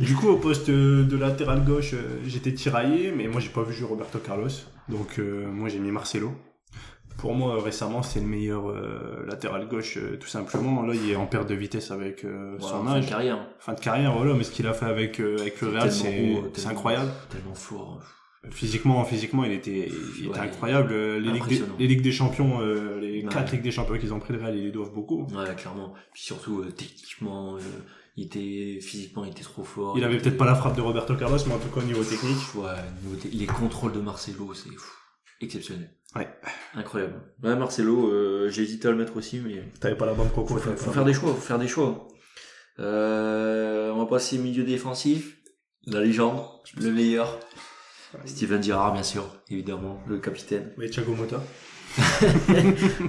[0.00, 3.74] Du coup, au poste de latéral gauche, euh, j'étais tiraillé, mais moi j'ai pas vu
[3.74, 4.48] jouer Roberto Carlos.
[4.88, 6.32] Donc euh, moi j'ai mis Marcelo.
[7.18, 10.82] Pour moi, récemment, c'est le meilleur euh, latéral gauche, euh, tout simplement.
[10.82, 13.08] Là, il est en perte de vitesse avec euh, son Voilà, fin de âge.
[13.08, 13.48] carrière.
[13.60, 17.10] Fin de carrière, voilà, mais ce qu'il a fait avec, avec le Real, c'est incroyable.
[17.30, 18.00] Tellement fort.
[18.50, 19.88] Physiquement, physiquement, il était,
[20.18, 20.92] il était Ouais, incroyable.
[21.18, 22.58] Les ligues, des, les Ligues des Champions,
[23.00, 23.28] les Ouais.
[23.30, 25.22] quatre Ligues des Champions qu'ils ont pris le Real, ils les doivent beaucoup.
[25.32, 25.92] Ouais, clairement.
[26.12, 27.56] Puis surtout, techniquement,
[28.16, 29.96] il était physiquement, il était trop fort.
[29.96, 32.02] Il avait peut-être pas la frappe de Roberto Carlos, mais en tout cas au niveau
[32.02, 32.36] technique.
[32.56, 32.70] Ouais,
[33.04, 34.70] niveau te- les contrôles de Marcelo, c'est
[35.40, 35.90] exceptionnel.
[36.14, 36.28] Ouais.
[36.74, 37.14] Incroyable.
[37.42, 40.56] Ouais, Marcelo, euh, j'ai hésité à le mettre aussi, mais T'avais pas la bonne coco.
[40.56, 42.06] faut, faut faire des choix, faut faire des choix.
[42.80, 45.36] Euh, on va passer milieu défensif.
[45.86, 46.42] La légende,
[46.76, 47.38] le meilleur.
[48.26, 50.72] Steven Gerrard, bien sûr, évidemment, le capitaine.
[50.76, 51.42] Mais Thiago Motta.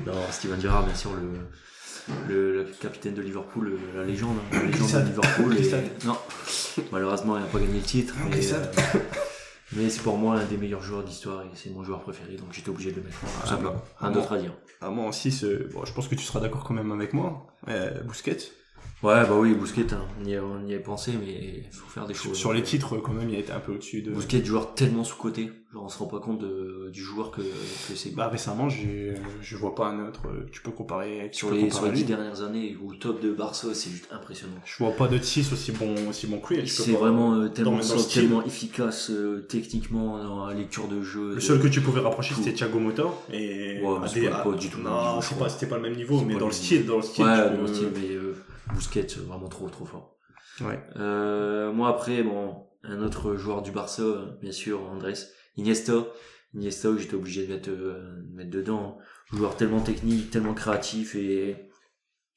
[0.06, 4.58] Non, Steven Gerrard, bien sûr, le, le, le capitaine de Liverpool, le- la légende, hein,
[4.60, 5.58] la légende de Liverpool.
[5.58, 6.18] et- non,
[6.92, 8.14] malheureusement, il n'a pas gagné le titre.
[8.30, 9.00] Mais, euh,
[9.72, 12.52] mais c'est pour moi l'un des meilleurs joueurs d'histoire et c'est mon joueur préféré, donc
[12.52, 13.20] j'étais obligé de le mettre.
[13.20, 13.82] Tout simplement.
[14.00, 14.54] Rien d'autre à dire.
[14.82, 15.30] Ah, moi aussi,
[15.74, 17.48] bon, je pense que tu seras d'accord quand même avec moi.
[17.70, 18.38] Euh, Busquets.
[19.04, 21.90] Ouais, bah oui, Bousquet, hein, on, y a, on y a pensé, mais il faut
[21.90, 22.38] faire des choses.
[22.38, 24.12] Sur les titres, quand même, il a été un peu au-dessus de.
[24.12, 25.52] Bousquet, joueur tellement sous-côté.
[25.74, 28.16] Genre, on se rend pas compte de- du joueur que, que c'est.
[28.16, 30.22] Bah, récemment, j'ai, je vois pas un autre.
[30.28, 31.30] euh, Tu peux comparer.
[31.34, 31.98] Tu sur peux les, comparer sur les lui.
[31.98, 34.54] dix dernières années, au top de Barça, c'est juste impressionnant.
[34.64, 36.66] Je vois pas d'autres 6 aussi bon, aussi bon que lui.
[36.70, 41.34] C'est pas- vraiment euh, tellement, le efficace euh, techniquement dans la lecture de jeu.
[41.34, 43.04] Le seul que tu pouvais rapprocher, c'était Thiago Motta.
[43.34, 45.50] Et Ouais, mais des- pas- pas du tout le Non, je pas, crois.
[45.50, 47.26] c'était pas le même niveau, mais pas dans le le style, dans le style.
[47.26, 48.16] Ouais, dans le style, mais
[48.72, 50.18] Busquets, euh, vraiment trop, trop fort.
[50.62, 50.80] Ouais.
[50.98, 54.04] Euh, moi, après, bon, un autre joueur du Barça,
[54.42, 55.14] bien sûr, Andrés,
[55.58, 56.06] Iniesta.
[56.54, 58.98] Iniesta, où j'étais obligé de mettre, euh, de mettre dedans.
[59.32, 61.70] Joueur tellement technique, tellement créatif et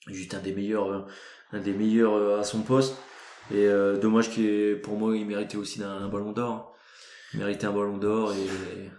[0.07, 1.01] juste un des meilleurs, euh,
[1.53, 2.97] un des meilleurs à son poste.
[3.55, 3.69] Et
[4.03, 6.75] dommage que pour moi, il méritait aussi un, un ballon d'or.
[7.33, 8.91] Il méritait un ballon d'or et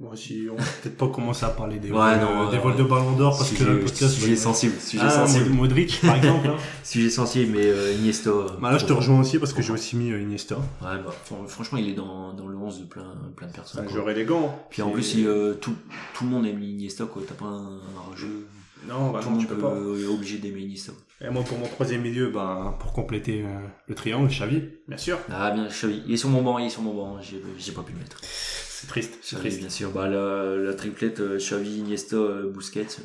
[0.00, 2.56] Moi aussi, on va peut-être pas commencer à parler des, Ouais, vols, non, euh, des
[2.56, 4.14] vols de ballon d'or parce que le sujet, podcast.
[4.14, 6.48] sujet sensible, sujet Ah, sensible, Mod- Modric, par exemple.
[6.48, 6.56] hein.
[6.82, 8.30] sujet sensible, mais euh, Iniesta.
[8.30, 10.56] euh, Bah là, je te rejoins aussi parce que j'ai aussi mis euh, Iniesta.
[10.56, 10.62] Ouais,
[11.04, 13.04] bah, fran- franchement, il est dans, dans le 11 de plein,
[13.36, 13.80] plein de C'est personnes.
[13.82, 13.92] un quoi.
[13.92, 14.58] joueur élégant.
[14.70, 15.74] Puis en plus, il, euh, tout,
[16.14, 17.20] tout le monde aime Iniesta, quoi.
[17.28, 17.66] T'as pas un,
[18.12, 18.46] un jeu.
[18.88, 19.74] Non, bah tout non, le tu peux pas.
[19.76, 20.92] est obligé d'aimer Iniesta.
[21.20, 23.58] Et moi, pour mon troisième milieu, ben, pour compléter euh,
[23.88, 25.18] le triangle, Xavi, bien sûr.
[25.30, 26.02] Ah, bien, Xavi.
[26.06, 27.20] Il est sur mon banc, il est sur mon banc.
[27.20, 28.18] J'ai, j'ai pas pu le mettre.
[28.22, 29.60] C'est triste, c'est Xavi, triste.
[29.60, 29.90] bien sûr.
[29.90, 32.80] Bah, la, la triplette, euh, Xavi, Iniesta, euh, Busquets.
[33.00, 33.02] euh,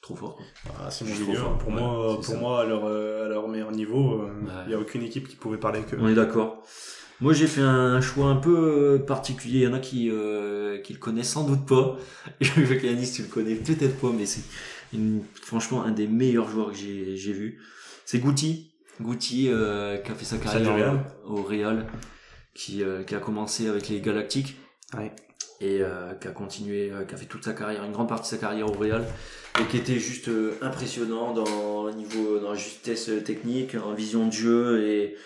[0.00, 0.40] Trop fort.
[0.78, 1.34] Ah, c'est mon milieu.
[1.34, 2.36] trouve, Pour ouais, moi, c'est pour ça.
[2.36, 4.66] moi, à leur, euh, à leur meilleur niveau, il Ouais.
[4.68, 5.96] n'y a aucune équipe qui pouvait parler que.
[5.96, 6.62] On est d'accord.
[7.20, 9.58] Moi, j'ai fait un choix un peu euh, particulier.
[9.58, 11.98] Il y en a qui, euh, qui le connaissent sans doute pas.
[12.40, 14.40] Je veux que Yanis, tu le connais peut-être pas, mais c'est
[14.92, 17.60] une- franchement un des meilleurs joueurs que j'ai, j'ai vu.
[18.04, 18.70] C'est Guti.
[19.00, 21.00] Guti, euh, qui a fait sa carrière Real.
[21.26, 21.86] au, Real,
[22.54, 24.56] qui, euh, qui a commencé avec les Galactiques.
[24.96, 25.12] Ouais.
[25.62, 28.36] Et euh, qui a continué, qui a fait toute sa carrière, une grande partie de
[28.36, 29.04] sa carrière au Real,
[29.60, 30.30] et qui était juste
[30.62, 35.16] impressionnant dans le niveau, dans la justesse technique, en vision de jeu, et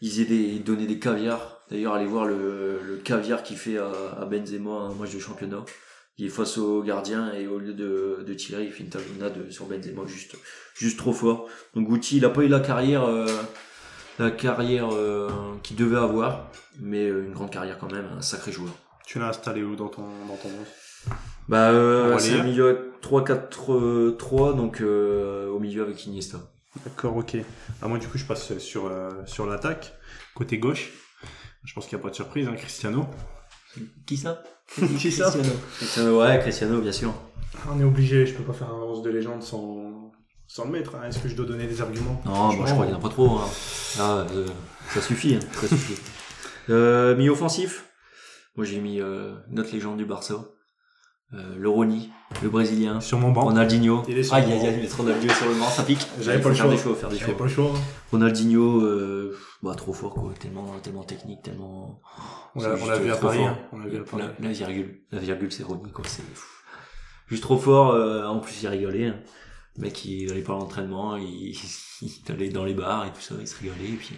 [0.00, 1.62] il, faisait des, il donnait des caviars.
[1.68, 3.90] D'ailleurs, allez voir le, le caviar qu'il fait à,
[4.20, 5.64] à Benzema un match de championnat.
[6.18, 9.50] Il est face au gardien et au lieu de, de tirer, il fait une talonnade
[9.50, 10.36] sur Benzema juste,
[10.74, 11.48] juste trop fort.
[11.74, 13.26] Donc Guti, il a pas eu la carrière, euh,
[14.18, 15.28] la carrière euh,
[15.62, 18.72] qu'il devait avoir, mais euh, une grande carrière quand même, un sacré joueur.
[19.06, 20.66] Tu l'as installé où dans ton, dans ton monde
[21.48, 26.38] Bah, euh, c'est un milieu 3-4-3, donc euh, au milieu avec Iniesta.
[26.84, 27.36] D'accord, ok.
[27.82, 29.94] Ah, moi, du coup, je passe sur, euh, sur l'attaque.
[30.34, 30.90] Côté gauche,
[31.64, 33.06] je pense qu'il n'y a pas de surprise, hein, Cristiano.
[34.06, 34.42] Qui ça?
[34.98, 35.56] Qui ça Cristiano.
[35.76, 37.12] Cristiano, ouais, Cristiano, bien sûr.
[37.70, 40.10] On est obligé, je peux pas faire un 11 de légende sans,
[40.46, 40.94] sans le mettre.
[40.96, 41.02] hein.
[41.08, 42.20] Est-ce que je dois donner des arguments?
[42.24, 43.38] Non, moi je crois qu'il n'y en a pas trop.
[43.38, 43.48] Hein.
[43.98, 44.46] Là, euh,
[44.94, 45.34] ça suffit.
[45.36, 46.00] hein, ça suffit.
[46.70, 47.84] Euh, milieu offensif,
[48.56, 50.34] moi j'ai mis euh, notre légende du Barça,
[51.34, 52.10] euh, le Roni,
[52.42, 53.42] le Brésilien, Sur mon banc.
[53.42, 54.02] Ronaldinho.
[54.08, 54.66] Il est sur Aïe le aïe banc.
[54.68, 56.06] aïe, mettre Ronaldinho sur le banc, ça pique.
[56.20, 56.74] J'avais Il pas le faire choix.
[56.74, 57.70] des choix, faire des J'avais pas le choix.
[57.74, 57.80] hein.
[58.10, 62.00] Ronaldinho, euh, bah trop fort quoi, tellement, tellement technique, tellement.
[62.54, 63.44] On l'a on juste l'a vu à Paris.
[63.44, 63.58] hein.
[63.72, 64.22] On l'a vu à Paris.
[64.40, 66.46] La, la virgule, la virgule c'est Ronnie quoi, c'est fou.
[67.28, 67.92] juste trop fort.
[67.92, 69.06] euh, en plus il rigolait.
[69.08, 69.16] hein.
[69.78, 71.56] Le mec il allait pas à l'entraînement, il,
[72.02, 74.16] il allait dans les bars et tout ça, il se rigolait et puis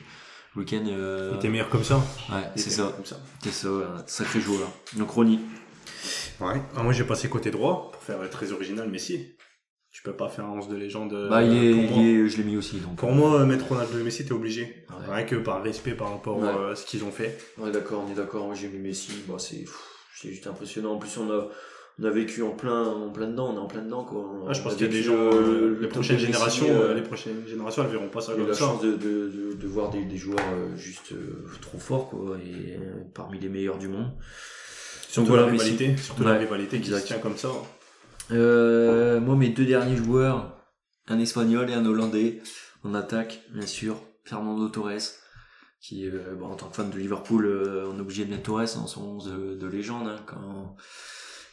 [0.57, 0.83] le week-end.
[0.89, 1.97] euh, Il était meilleur comme ça.
[2.31, 3.17] Ouais, Il c'est ça, Comme ça.
[3.43, 4.69] c'est ça, un sacré joueur.
[4.97, 5.39] Donc Ronnie.
[6.41, 6.61] Ouais.
[6.77, 9.37] Ah, moi, j'ai passé côté droit pour faire très original, mais si.
[9.91, 11.29] Tu peux pas faire un 11 de légende.
[11.31, 12.03] Bah il euh, est, pour moi.
[12.03, 12.97] il est- je l'ai mis aussi donc.
[12.97, 14.85] Pour moi, euh, mettre Ronaldo et Messi, t'es obligé.
[14.91, 15.15] Ouais.
[15.15, 16.49] Rien que par respect par rapport Ouais.
[16.49, 17.39] euh, à ce qu'ils ont fait.
[17.59, 18.45] Ouais d'accord, on est d'accord.
[18.47, 19.81] Moi j'ai mis Messi, bah c'est, pff,
[20.21, 20.95] c'est juste impressionnant.
[20.95, 21.47] En plus, on a,
[22.01, 24.29] on a vécu en plein, en plein dedans, on est en plein dedans, quoi.
[24.49, 25.87] Ah, je On pense a qu'il y a des vécu, gens, euh, euh, le les
[25.87, 28.55] prochaines de Messi, générations, euh, euh, les prochaines générations, elles verront pas ça comme la
[28.55, 28.65] ça.
[28.65, 32.37] chance de, de, de, de voir des, des joueurs euh, juste euh, trop forts, quoi,
[32.45, 34.11] et euh, parmi les meilleurs du monde.
[35.15, 37.51] Surtout la rivalité, surtout la rivalité qui se tient comme ça.
[38.33, 40.57] Euh, moi, mes deux derniers joueurs,
[41.09, 42.41] un espagnol et un hollandais,
[42.83, 45.13] en attaque, bien sûr, Fernando Torres,
[45.81, 48.45] qui, euh, bon, en tant que fan de Liverpool, euh, on est obligé de mettre
[48.45, 50.09] Torres dans son 11 de, de légende.
[50.09, 50.17] hein.
[50.27, 50.77] Quand,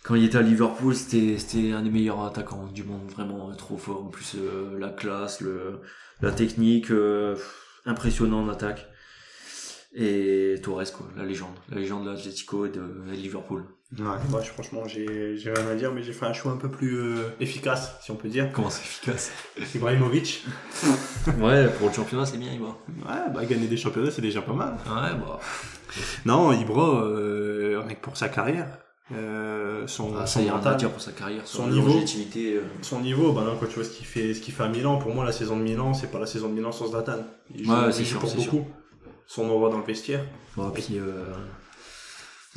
[0.03, 4.05] quand il était à Liverpool, c'était un des meilleurs attaquants du monde, vraiment trop fort.
[4.05, 4.36] En plus,
[4.80, 5.82] la classe, le,
[6.22, 6.88] la technique,
[7.86, 8.88] impressionnant en attaque.
[9.93, 12.81] Et Torres, quoi, la légende, la légende de l'Atlético et de,
[13.11, 13.65] Liverpool.
[13.99, 16.57] Ouais, moi, je- franchement, j'ai j'ai rien à dire, mais j'ai fait un choix un
[16.57, 18.49] peu plus euh, efficace, si on peut dire.
[18.53, 19.31] Comment c'est efficace?
[19.75, 20.45] Ibrahimovic.
[21.39, 22.69] Ouais, pour le championnat, c'est bien, Ibra.
[22.87, 24.73] Ouais, bah, gagner des championnats, c'est déjà pas mal.
[24.87, 25.39] Ouais, bah.
[26.25, 28.79] Non, Ibra, euh, rien que pour sa carrière,
[29.13, 31.99] euh, son, Ah, son ça y est, on mental, pour sa carrière, son son niveau.
[32.37, 34.69] euh, son niveau, bah non, quand tu vois ce qu'il fait, ce qu'il fait à
[34.69, 37.17] Milan, pour moi, la saison de Milan, c'est pas la saison de Milan sans Zlatan.
[37.53, 38.65] Il joue, Ouais, il c'est joue sûr, pour c'est beaucoup.
[39.34, 40.25] Son aura dans le vestiaire.
[40.57, 41.23] Bon, puis, euh,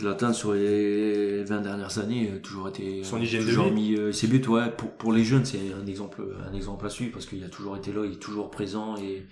[0.00, 3.04] Zlatan, sur les 20 dernières années, a toujours été.
[3.04, 3.70] Son hygiène de toujours vie.
[3.72, 4.70] mis euh, ses buts, ouais.
[4.76, 7.76] Pour, pour les jeunes, c'est un exemple, un exemple à suivre parce qu'il a toujours
[7.76, 9.24] été là, il est toujours présent et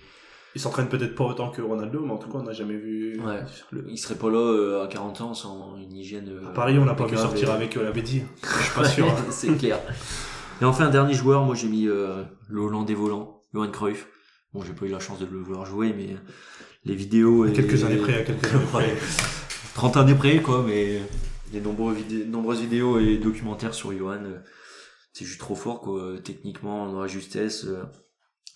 [0.55, 3.19] Il s'entraîne peut-être pas autant que Ronaldo, mais en tout cas, on n'a jamais vu.
[3.19, 3.41] Ouais.
[3.71, 6.29] le- il serait pas là euh, à 40 ans sans une hygiène.
[6.29, 8.21] euh, À Paris, on n'a pas vu impeccable sortir et- avec euh, la Bédi.
[8.41, 9.05] Je suis pas sûr.
[9.09, 9.15] hein.
[9.31, 9.79] c'est clair.
[10.61, 14.07] Et enfin, un dernier joueur, moi j'ai mis euh, le Hollandais volant, Johan Cruyff.
[14.53, 16.15] Bon, j'ai pas eu la chance de le voir jouer, mais
[16.85, 17.45] les vidéos.
[17.45, 18.85] et- Quelques années près, à quelques années près.
[18.85, 18.97] Ouais.
[19.75, 20.99] 30 années près, quoi, mais
[21.51, 24.37] les nombreux vidé- nombreuses vidéos et documentaires sur Johan, euh,
[25.13, 27.83] c'est juste trop fort, quoi, techniquement, dans la justesse, euh,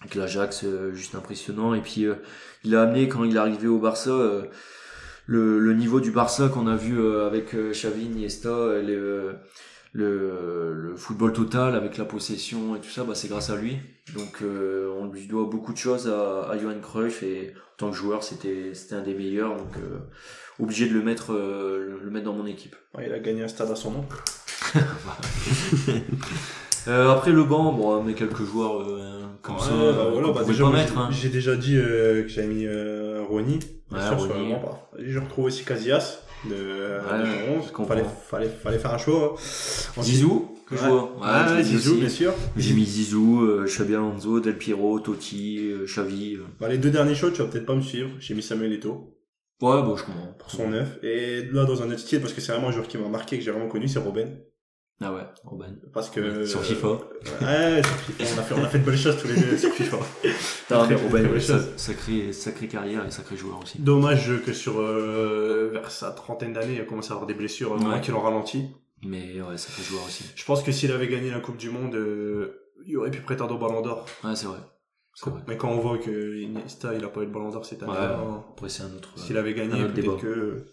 [0.01, 1.73] avec l'Ajax, euh, juste impressionnant.
[1.73, 2.05] Et puis,
[2.63, 4.11] il a amené, quand il est arrivé au Barça,
[5.25, 9.33] le, le niveau du Barça qu'on a vu avec Xavi, Iniesta, euh,
[10.01, 13.77] le, football total avec la possession et tout ça, bah, c'est grâce à lui.
[14.15, 17.89] Donc euh, on lui doit beaucoup de choses à, à Johan Cruyff et en tant
[17.91, 19.97] que joueur c'était c'était un des meilleurs donc euh,
[20.63, 22.75] obligé de le mettre euh, le- mettre dans mon équipe.
[22.97, 24.05] Ouais, il a gagné un stade à son nom.
[26.87, 28.85] Après le banc, bon, mais quelques joueurs
[29.41, 31.11] comme Ouais, ça, bah euh, voilà, qu'on bah pouvait déjà, pas moi, mettre.
[31.11, 31.31] j'ai- hein.
[31.31, 32.65] Déjà dit que j'avais mis.
[32.65, 34.87] Bien Ouais, banc, bah.
[34.99, 37.67] Je retrouve aussi Casillas de, Ouais, de mon 11.
[37.67, 37.85] je comprends.
[37.95, 39.33] Fallait, fallait, fallait faire un choix.
[39.33, 40.77] Ensuite- Zizou, Ouais.
[40.79, 41.99] Ouais, Zizou, aussi.
[42.01, 42.33] bien sûr.
[42.57, 46.35] J'ai mis Zizou, euh, Xabi Alonso, Del Piero, Totti, euh, Xavi.
[46.35, 46.43] euh.
[46.59, 48.09] Bah, les deux derniers choix, tu vas peut-être pas me suivre.
[48.19, 49.13] J'ai mis Samuel Eto'o
[49.61, 50.35] Ouais, bon, je comprends.
[50.37, 50.99] pour son 9.
[51.03, 53.37] Et là, dans un autre style, parce que c'est vraiment un joueur qui m'a marqué,
[53.39, 54.37] que j'ai vraiment connu, c'est Robben.
[54.99, 55.77] Ah ouais, Robben.
[55.93, 56.43] Parce que.
[56.45, 56.87] Sur FIFA.
[57.41, 58.23] Ouais, sur FIFA.
[58.35, 59.97] On a fait, on a fait de belles choses tous les deux sur FIFA.
[59.97, 60.03] Non,
[60.79, 61.67] Très- mais très Robben, belle sa- chose.
[61.77, 63.79] sacré, sacré carrière et sacré joueur aussi.
[63.79, 67.73] Dommage que sur, euh, vers sa trentaine d'années, il a commencé à avoir des blessures,
[67.73, 68.01] euh, Ouais.
[68.01, 68.69] qui l'ont ralenti.
[69.03, 70.23] Mais ouais, sacré joueur aussi.
[70.35, 73.53] Je pense que s'il avait gagné la Coupe du Monde, euh, il aurait pu prétendre
[73.53, 74.07] au Ballon d'or.
[74.23, 74.57] Ouais, c'est vrai.
[75.47, 77.91] Mais quand on voit que Iniesta, il a pas eu le Ballon d'or cette année,
[77.91, 77.97] Ouais.
[77.99, 79.09] hein, Après, c'est un autre.
[79.15, 80.65] euh, s'il avait gagné, peut-être que.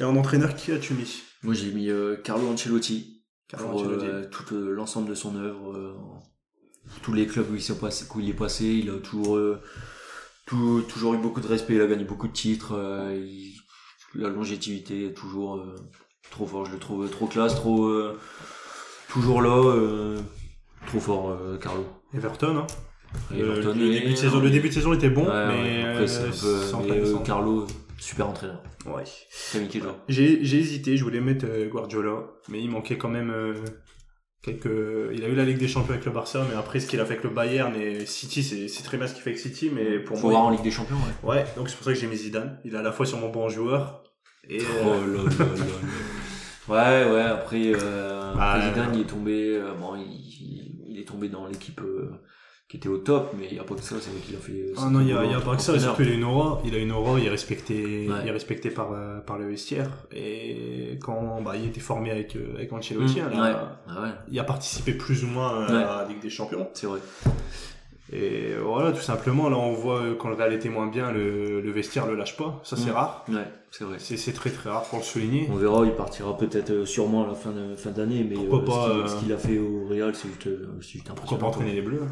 [0.00, 1.22] Et en entraîneur, qui as-tu mis?
[1.44, 3.13] Moi, j'ai mis euh, Carlo Ancelotti.
[3.48, 5.72] Carlo pour euh, tout euh, l'ensemble de son œuvre.
[5.76, 5.94] euh,
[7.02, 9.60] tous les clubs où il, s'est passé, où il est passé, il a toujours, euh,
[10.46, 12.72] tout- toujours eu beaucoup de respect, il a gagné beaucoup de titres.
[12.74, 13.54] euh, il-
[14.14, 15.74] la longévité est toujours euh,
[16.30, 17.86] trop fort, je le trouve trop classe, trop.
[17.86, 18.18] euh,
[19.08, 20.18] toujours là, euh,
[20.86, 21.84] trop fort, euh, Carlo.
[22.14, 22.66] Everton, hein.
[23.30, 26.30] Le, début de saison, le début de saison était bon, Ouais, mais après, c'est un
[26.30, 26.62] peu.
[26.62, 27.18] sans mais, euh.
[27.24, 27.66] Carlo,
[28.04, 28.62] super entraîneur.
[28.86, 29.04] Ouais.
[30.08, 33.54] J'ai hésité, je voulais mettre euh, Guardiola, mais il manquait quand même euh,
[34.42, 34.68] quelques.
[35.12, 37.04] Il a eu la Ligue des Champions avec le Barça, mais après ce qu'il a
[37.04, 39.98] fait avec le Bayern et City, c'est très bien ce qu'il fait avec City, mais
[39.98, 40.32] pour Faut moi.
[40.32, 41.30] voir en Ligue des Champions, ouais.
[41.36, 42.60] Ouais, donc c'est pour ça que j'ai mis Zidane.
[42.64, 44.02] Il est à la fois sur mon bon joueur
[44.48, 44.58] et.
[44.60, 45.64] Oh euh, là là là là.
[46.66, 50.98] Ouais, ouais, après, euh, Bah, après Zidane, il est tombé, euh, bon, il, il- il
[50.98, 52.10] est tombé dans l'équipe euh,
[52.74, 54.38] qui était au top, mais il n'y a pas que ça, c'est vrai qu'il a
[54.40, 54.72] fait.
[54.78, 56.74] Ah non, il y a, y pas que ça, surtout il a une aura, il
[56.74, 58.16] a une aura, il est respecté, Ouais.
[58.24, 59.88] il est respecté par, euh, par le vestiaire.
[60.12, 63.56] Et quand bah, il était formé avec, euh, avec Ancelotti, Mmh, hein, ouais,
[63.88, 65.72] ah ouais, il a participé plus ou moins à
[66.02, 66.68] la Ligue des Champions.
[66.74, 66.98] c'est vrai.
[68.12, 71.60] Et voilà, tout simplement, là on voit euh, quand le Real était moins bien, le,
[71.60, 72.94] le vestiaire le lâche pas, ça c'est Mm.
[72.94, 73.24] rare.
[73.28, 73.34] Ouais,
[73.70, 73.96] c'est vrai.
[73.98, 75.48] C'est c'est très très rare pour le souligner.
[75.50, 78.58] On verra, il partira peut-être euh, sûrement à la fin de- fin d'année, mais Pourquoi
[78.58, 80.88] euh, pas, ce qu'il- euh, ce qu'il a fait au Real, c'est juste, euh, c'est
[80.90, 81.40] juste Pourquoi impressionnant.
[81.40, 82.02] pas entraîner les Bleus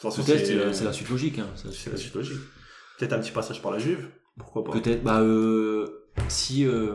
[0.00, 1.38] Peut-être, c'est la, suite logique.
[1.38, 1.48] Hein.
[1.54, 2.38] C'est la suite logique.
[2.98, 4.72] Peut-être un petit passage par la Juve, pourquoi pas.
[4.72, 6.94] Peut-être, bah, euh, si, euh,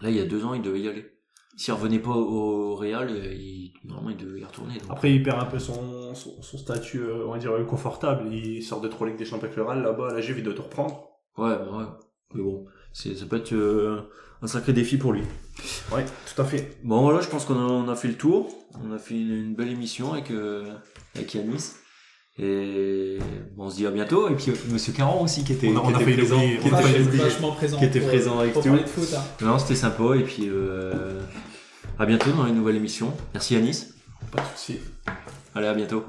[0.00, 1.12] là, il y a deux ans, il devait y aller.
[1.56, 4.78] S'il revenait pas au Real, euh, il, normalement, il devait y retourner.
[4.78, 4.90] donc.
[4.90, 8.32] Après, il perd un peu son, son, son statut, euh, on va dire, confortable.
[8.32, 10.54] Il sort de trop Ligue des Champions avec le Real, là-bas, la Juve, il doit
[10.54, 11.08] tout reprendre.
[11.38, 11.84] Ouais, bah ouais.
[12.34, 14.02] Mais bon, c'est ça peut être euh,
[14.42, 15.22] un sacré défi pour lui.
[15.92, 16.78] Ouais, tout à fait.
[16.84, 18.48] Bon voilà, je pense qu'on a, on a fait le tour.
[18.86, 20.64] On a fait une, une belle émission avec euh,
[21.14, 21.72] avec Yanis.
[22.38, 23.18] Et
[23.56, 24.28] bon, on se dit à bientôt.
[24.28, 26.16] Et puis euh, Monsieur Caron aussi qui était, On a- on qui a était failli
[26.16, 26.34] présent.
[26.36, 27.78] l'oublier, qui on a était vachement présent.
[27.78, 28.70] qui était pour, présent avec pour tout.
[28.70, 29.14] de foot.
[29.16, 29.22] hein.
[29.44, 30.04] Non, c'était sympa.
[30.16, 31.20] Et puis euh,
[31.98, 33.12] à bientôt dans une nouvelle émission.
[33.32, 33.84] Merci Yanis.
[34.32, 34.80] Pas de soucis.
[35.54, 36.04] Allez, à bientôt.